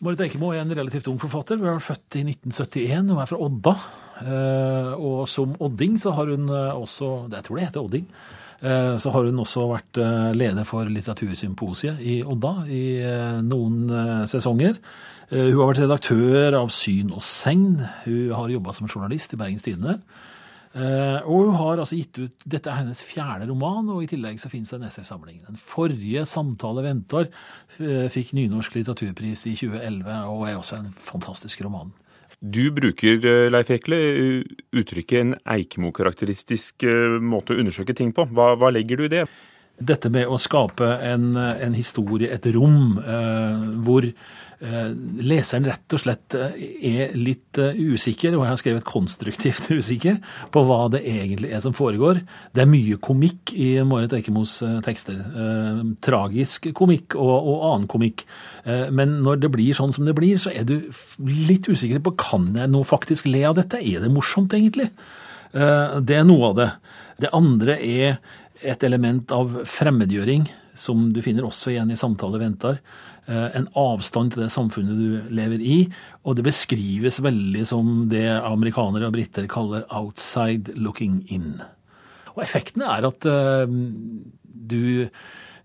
Marit 0.00 0.22
Eikemo 0.24 0.52
er 0.54 0.62
en 0.62 0.72
relativt 0.72 1.10
ung 1.12 1.18
forfatter. 1.20 1.58
Hun 1.60 1.74
er 1.74 1.82
født 1.84 2.16
i 2.16 2.22
1971 2.24 3.10
og 3.12 3.20
er 3.20 3.28
fra 3.28 3.40
Odda. 3.44 3.74
Eh, 4.20 4.92
og 5.00 5.24
som 5.30 5.54
odding 5.64 5.96
så 6.00 6.12
har 6.12 6.28
hun 6.28 6.50
eh, 6.52 6.76
også 6.76 7.30
Jeg 7.32 7.46
tror 7.46 7.56
det 7.56 7.66
heter 7.68 7.84
odding. 7.84 8.08
Eh, 8.60 8.96
så 9.00 9.12
har 9.14 9.24
hun 9.24 9.40
også 9.40 9.68
vært 9.70 10.00
leder 10.36 10.66
for 10.68 10.88
Litteratursymposiet 10.88 12.02
i 12.04 12.20
Odda 12.20 12.54
i 12.68 12.82
noen 13.46 14.26
sesonger. 14.28 14.76
Hun 15.30 15.54
har 15.54 15.68
vært 15.68 15.84
redaktør 15.84 16.56
av 16.58 16.72
Syn 16.74 17.12
og 17.14 17.22
Segn. 17.24 17.78
Hun 18.04 18.34
har 18.34 18.50
jobba 18.50 18.74
som 18.74 18.90
journalist 18.90 19.32
i 19.32 19.38
Bergens 19.38 19.62
Tidende. 19.62 20.00
Og 20.74 21.46
hun 21.46 21.54
har 21.58 21.80
altså 21.82 21.96
gitt 21.98 22.18
ut 22.18 22.44
Dette 22.50 22.70
er 22.70 22.80
hennes 22.80 23.00
fjerde 23.06 23.46
roman, 23.48 23.88
og 23.94 24.02
i 24.02 24.08
tillegg 24.10 24.42
så 24.42 24.50
finnes 24.50 24.70
det 24.70 24.80
en 24.80 24.88
essaysamling. 24.88 25.38
Den 25.46 25.58
forrige 25.58 26.26
'Samtale 26.26 26.82
venter' 26.82 27.30
fikk 28.10 28.34
Nynorsk 28.34 28.74
litteraturpris 28.74 29.46
i 29.46 29.54
2011, 29.54 30.18
og 30.26 30.48
er 30.48 30.58
også 30.58 30.82
en 30.82 30.92
fantastisk 30.98 31.62
roman. 31.64 31.94
Du 32.40 32.70
bruker, 32.72 33.20
Leif 33.52 33.68
Ekle, 33.74 33.96
uttrykket 34.72 35.18
en 35.20 35.34
Eikemo-karakteristisk 35.44 36.86
måte 37.20 37.52
å 37.52 37.60
undersøke 37.60 37.92
ting 37.92 38.14
på. 38.16 38.24
Hva, 38.32 38.54
hva, 38.56 38.70
legger 38.72 38.96
du 38.96 39.04
i 39.04 39.12
det? 39.12 39.26
Dette 39.80 40.10
med 40.12 40.28
å 40.28 40.38
skape 40.40 40.86
en, 41.08 41.32
en 41.36 41.76
historie, 41.76 42.28
et 42.34 42.46
rom, 42.54 42.98
eh, 43.00 43.66
hvor 43.84 44.08
Eh, 44.60 44.90
leseren 45.24 45.64
rett 45.64 45.94
og 45.96 46.02
slett 46.02 46.34
eh, 46.36 46.56
er 46.84 47.14
litt 47.16 47.56
eh, 47.56 47.78
usikker, 47.80 48.34
og 48.36 48.42
jeg 48.44 48.50
har 48.50 48.58
skrevet 48.60 48.84
konstruktivt 48.84 49.70
usikker, 49.78 50.18
på 50.52 50.62
hva 50.68 50.82
det 50.92 51.00
egentlig 51.08 51.48
er 51.56 51.62
som 51.64 51.72
foregår. 51.76 52.20
Det 52.52 52.60
er 52.60 52.68
mye 52.68 52.98
komikk 53.00 53.54
i 53.56 53.70
Marit 53.88 54.12
Ekemos 54.18 54.58
tekster. 54.84 55.16
Tragisk 56.04 56.68
komikk 56.76 57.16
og, 57.16 57.32
og 57.32 57.64
annen 57.70 57.88
komikk. 57.88 58.26
Men 58.92 59.20
når 59.24 59.40
det 59.46 59.52
blir 59.54 59.76
sånn 59.76 59.94
som 59.96 60.04
det 60.04 60.14
blir, 60.18 60.36
så 60.42 60.52
er 60.52 60.66
du 60.68 60.76
litt 61.24 61.70
usikker 61.70 62.02
på 62.04 62.12
kan 62.20 62.50
jeg 62.58 62.68
nå 62.68 62.84
faktisk 62.84 63.30
le 63.30 63.46
av 63.48 63.56
dette. 63.56 63.80
Er 63.80 64.04
det 64.04 64.12
morsomt, 64.12 64.52
egentlig? 64.56 64.90
Det 65.50 66.16
er 66.18 66.26
noe 66.28 66.50
av 66.50 66.58
det. 66.58 66.68
Det 67.20 67.32
andre 67.36 67.76
er 67.80 68.20
et 68.62 68.82
element 68.86 69.32
av 69.32 69.62
fremmedgjøring, 69.68 70.46
som 70.76 71.08
du 71.14 71.20
finner 71.24 71.46
også 71.46 71.72
igjen 71.72 71.90
i 71.92 71.98
Samtale 71.98 72.40
ventar. 72.40 72.80
Eh, 73.30 73.48
en 73.58 73.68
avstand 73.78 74.34
til 74.34 74.44
det 74.44 74.52
samfunnet 74.52 74.98
du 74.98 75.34
lever 75.34 75.60
i. 75.62 75.76
Og 76.24 76.38
det 76.38 76.46
beskrives 76.46 77.20
veldig 77.22 77.66
som 77.68 78.08
det 78.10 78.26
amerikanere 78.38 79.10
og 79.10 79.14
briter 79.16 79.46
kaller 79.50 79.86
'outside 79.88 80.74
looking 80.76 81.22
in'. 81.28 81.60
Og 82.36 82.42
effekten 82.44 82.82
er 82.82 83.06
at 83.06 83.26
uh, 83.26 83.66
du, 83.66 85.08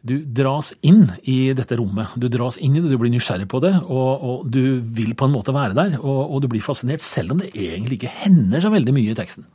du 0.01 0.15
dras 0.25 0.73
inn 0.81 1.05
i 1.23 1.53
dette 1.53 1.77
rommet. 1.77 2.15
Du 2.17 2.27
dras 2.27 2.58
inn 2.58 2.75
i 2.75 2.81
det, 2.81 2.89
du 2.89 2.97
blir 2.97 3.13
nysgjerrig 3.13 3.47
på 3.47 3.62
det, 3.63 3.75
og, 3.86 4.23
og 4.25 4.49
du 4.49 4.81
vil 4.81 5.13
på 5.13 5.29
en 5.29 5.36
måte 5.36 5.53
være 5.53 5.77
der. 5.77 5.99
Og, 6.01 6.21
og, 6.25 6.41
du 6.41 6.49
blir 6.51 6.65
fascinert, 6.65 7.05
selv 7.05 7.36
om 7.36 7.41
det 7.41 7.53
egentlig 7.53 8.01
ikke 8.01 8.15
hender 8.25 8.65
så 8.65 8.73
veldig 8.73 8.95
mye 8.97 9.13
i 9.13 9.17
teksten. 9.17 9.45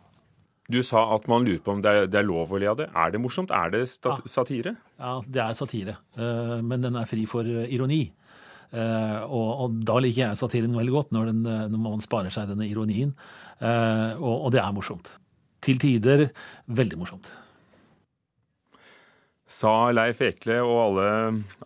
Du 0.71 0.81
sa 0.87 1.03
at 1.17 1.27
man 1.31 1.45
lurer 1.47 1.61
på 1.65 1.75
om 1.75 1.83
det 1.83 1.91
er, 1.91 2.07
det 2.11 2.21
er 2.21 2.29
lov 2.29 2.53
å 2.55 2.61
le 2.61 2.69
av 2.71 2.79
det. 2.79 2.87
Er 2.95 3.11
det 3.11 3.21
morsomt? 3.23 3.51
Er 3.51 3.73
det 3.75 3.83
satire? 3.91 4.77
Ja, 5.01 5.19
det 5.27 5.43
er 5.43 5.59
satire. 5.59 5.97
Uh, 6.19 6.61
men 6.63 6.85
den 6.85 6.99
er 7.01 7.09
fri 7.11 7.27
for 7.31 7.47
ironi. 7.47 8.05
Uh, 8.71 9.27
og, 9.27 9.49
og, 9.65 9.81
da 9.83 9.99
liker 9.99 10.29
jeg 10.29 10.39
satiren 10.39 10.77
veldig 10.79 10.95
godt, 10.95 11.13
når, 11.17 11.33
den, 11.33 11.43
når 11.75 11.85
man 11.89 12.05
sparer 12.05 12.31
seg 12.35 12.53
denne 12.53 12.69
ironien. 12.71 13.11
Uh, 13.59 14.15
og, 14.21 14.47
og 14.47 14.55
det 14.55 14.63
er 14.63 14.75
morsomt. 14.77 15.11
Til 15.61 15.81
tider 15.83 16.29
veldig 16.71 17.03
morsomt 17.03 17.33
sa 19.51 19.91
Leif 19.91 20.21
Ekle 20.23 20.61
og 20.63 20.77
alle 20.79 21.07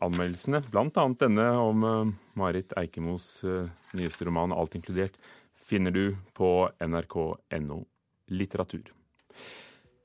anmeldelsene, 0.02 0.62
bl.a. 0.72 1.02
denne 1.20 1.44
om 1.60 1.84
uh, 1.84 2.12
Marit 2.40 2.72
Eikemos 2.80 3.44
nyeste 3.92 4.24
roman 4.24 4.56
'Alt 4.56 4.78
inkludert', 4.80 5.20
finner 5.68 5.92
du 5.92 6.16
på 6.32 6.48
nrk.no 6.80 7.82
litteratur. 8.30 8.92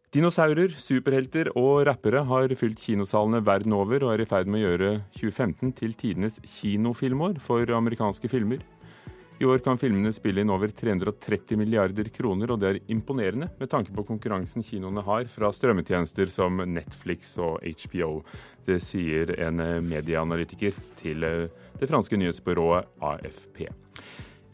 Dinosaurer, 0.10 0.74
superhelter 0.82 1.52
og 1.54 1.84
rappere 1.86 2.24
har 2.26 2.54
fylt 2.58 2.80
kinosalene 2.82 3.44
verden 3.46 3.76
over 3.78 4.08
og 4.08 4.16
er 4.16 4.24
i 4.24 4.30
ferd 4.30 4.50
med 4.50 4.64
å 4.64 4.72
gjøre 4.72 4.90
2015 5.14 5.76
til 5.78 5.94
tidenes 5.94 6.40
kinofilmår 6.58 7.38
for 7.46 7.70
amerikanske 7.78 8.32
filmer. 8.32 8.64
I 9.40 9.46
år 9.48 9.62
kan 9.64 9.78
filmene 9.80 10.10
spille 10.12 10.42
inn 10.42 10.50
over 10.52 10.74
330 10.76 11.62
milliarder 11.62 12.10
kroner, 12.12 12.52
og 12.52 12.60
det 12.60 12.72
er 12.72 12.80
imponerende 12.92 13.48
med 13.56 13.70
tanke 13.72 13.94
på 13.96 14.04
konkurransen 14.08 14.66
kinoene 14.66 15.04
har 15.06 15.30
fra 15.32 15.52
strømmetjenester 15.56 16.28
som 16.34 16.58
Netflix 16.68 17.38
og 17.40 17.62
HBO. 17.64 18.10
Det 18.66 18.82
sier 18.84 19.32
en 19.46 19.62
medieanalytiker 19.86 20.76
til 21.00 21.24
det 21.24 21.88
franske 21.88 22.20
nyhetsbyrået 22.20 22.98
AFP. 23.14 23.70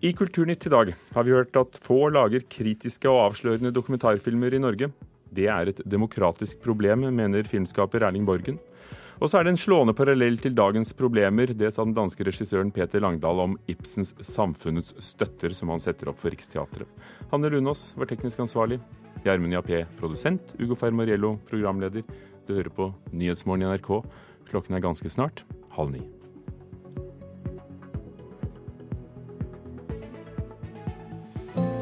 I 0.04 0.12
Kulturnytt 0.14 0.66
i 0.68 0.70
dag 0.70 0.92
har 1.16 1.24
vi 1.24 1.32
hørt 1.32 1.56
at 1.56 1.78
få 1.80 2.10
lager 2.12 2.44
kritiske 2.52 3.08
og 3.08 3.30
avslørende 3.30 3.72
dokumentarfilmer 3.72 4.54
i 4.54 4.60
Norge. 4.60 4.90
Det 5.32 5.46
er 5.48 5.72
et 5.72 5.80
demokratisk 5.88 6.60
problem, 6.64 7.08
mener 7.16 7.48
filmskaper 7.48 8.04
Erling 8.04 8.26
Borgen. 8.28 8.60
Og 9.24 9.30
så 9.32 9.40
er 9.40 9.46
det 9.48 9.54
en 9.54 9.60
slående 9.62 9.96
parallell 9.96 10.36
til 10.44 10.56
dagens 10.58 10.92
problemer. 10.94 11.54
Det 11.56 11.72
sa 11.72 11.86
den 11.88 11.96
danske 11.96 12.28
regissøren 12.28 12.74
Peter 12.76 13.00
Langdal 13.00 13.40
om 13.40 13.56
Ibsens 13.72 14.12
'Samfunnets 14.20 14.92
støtter', 15.00 15.56
som 15.56 15.70
han 15.70 15.80
setter 15.80 16.10
opp 16.12 16.20
for 16.20 16.30
Riksteatret. 16.30 16.88
Hanne 17.32 17.50
Lunås 17.50 17.94
var 17.96 18.06
teknisk 18.06 18.40
ansvarlig. 18.40 18.82
Gjermund 19.24 19.56
Jappé 19.56 19.86
produsent. 19.98 20.42
Ugo 20.60 20.76
Fermariello 20.76 21.40
programleder. 21.48 22.04
Du 22.48 22.54
hører 22.54 22.70
på 22.70 22.94
Nyhetsmorgen 23.14 23.64
i 23.64 23.78
NRK. 23.78 24.04
Klokken 24.52 24.76
er 24.76 24.84
ganske 24.84 25.10
snart 25.10 25.46
halv 25.72 25.92
ni. 25.92 26.25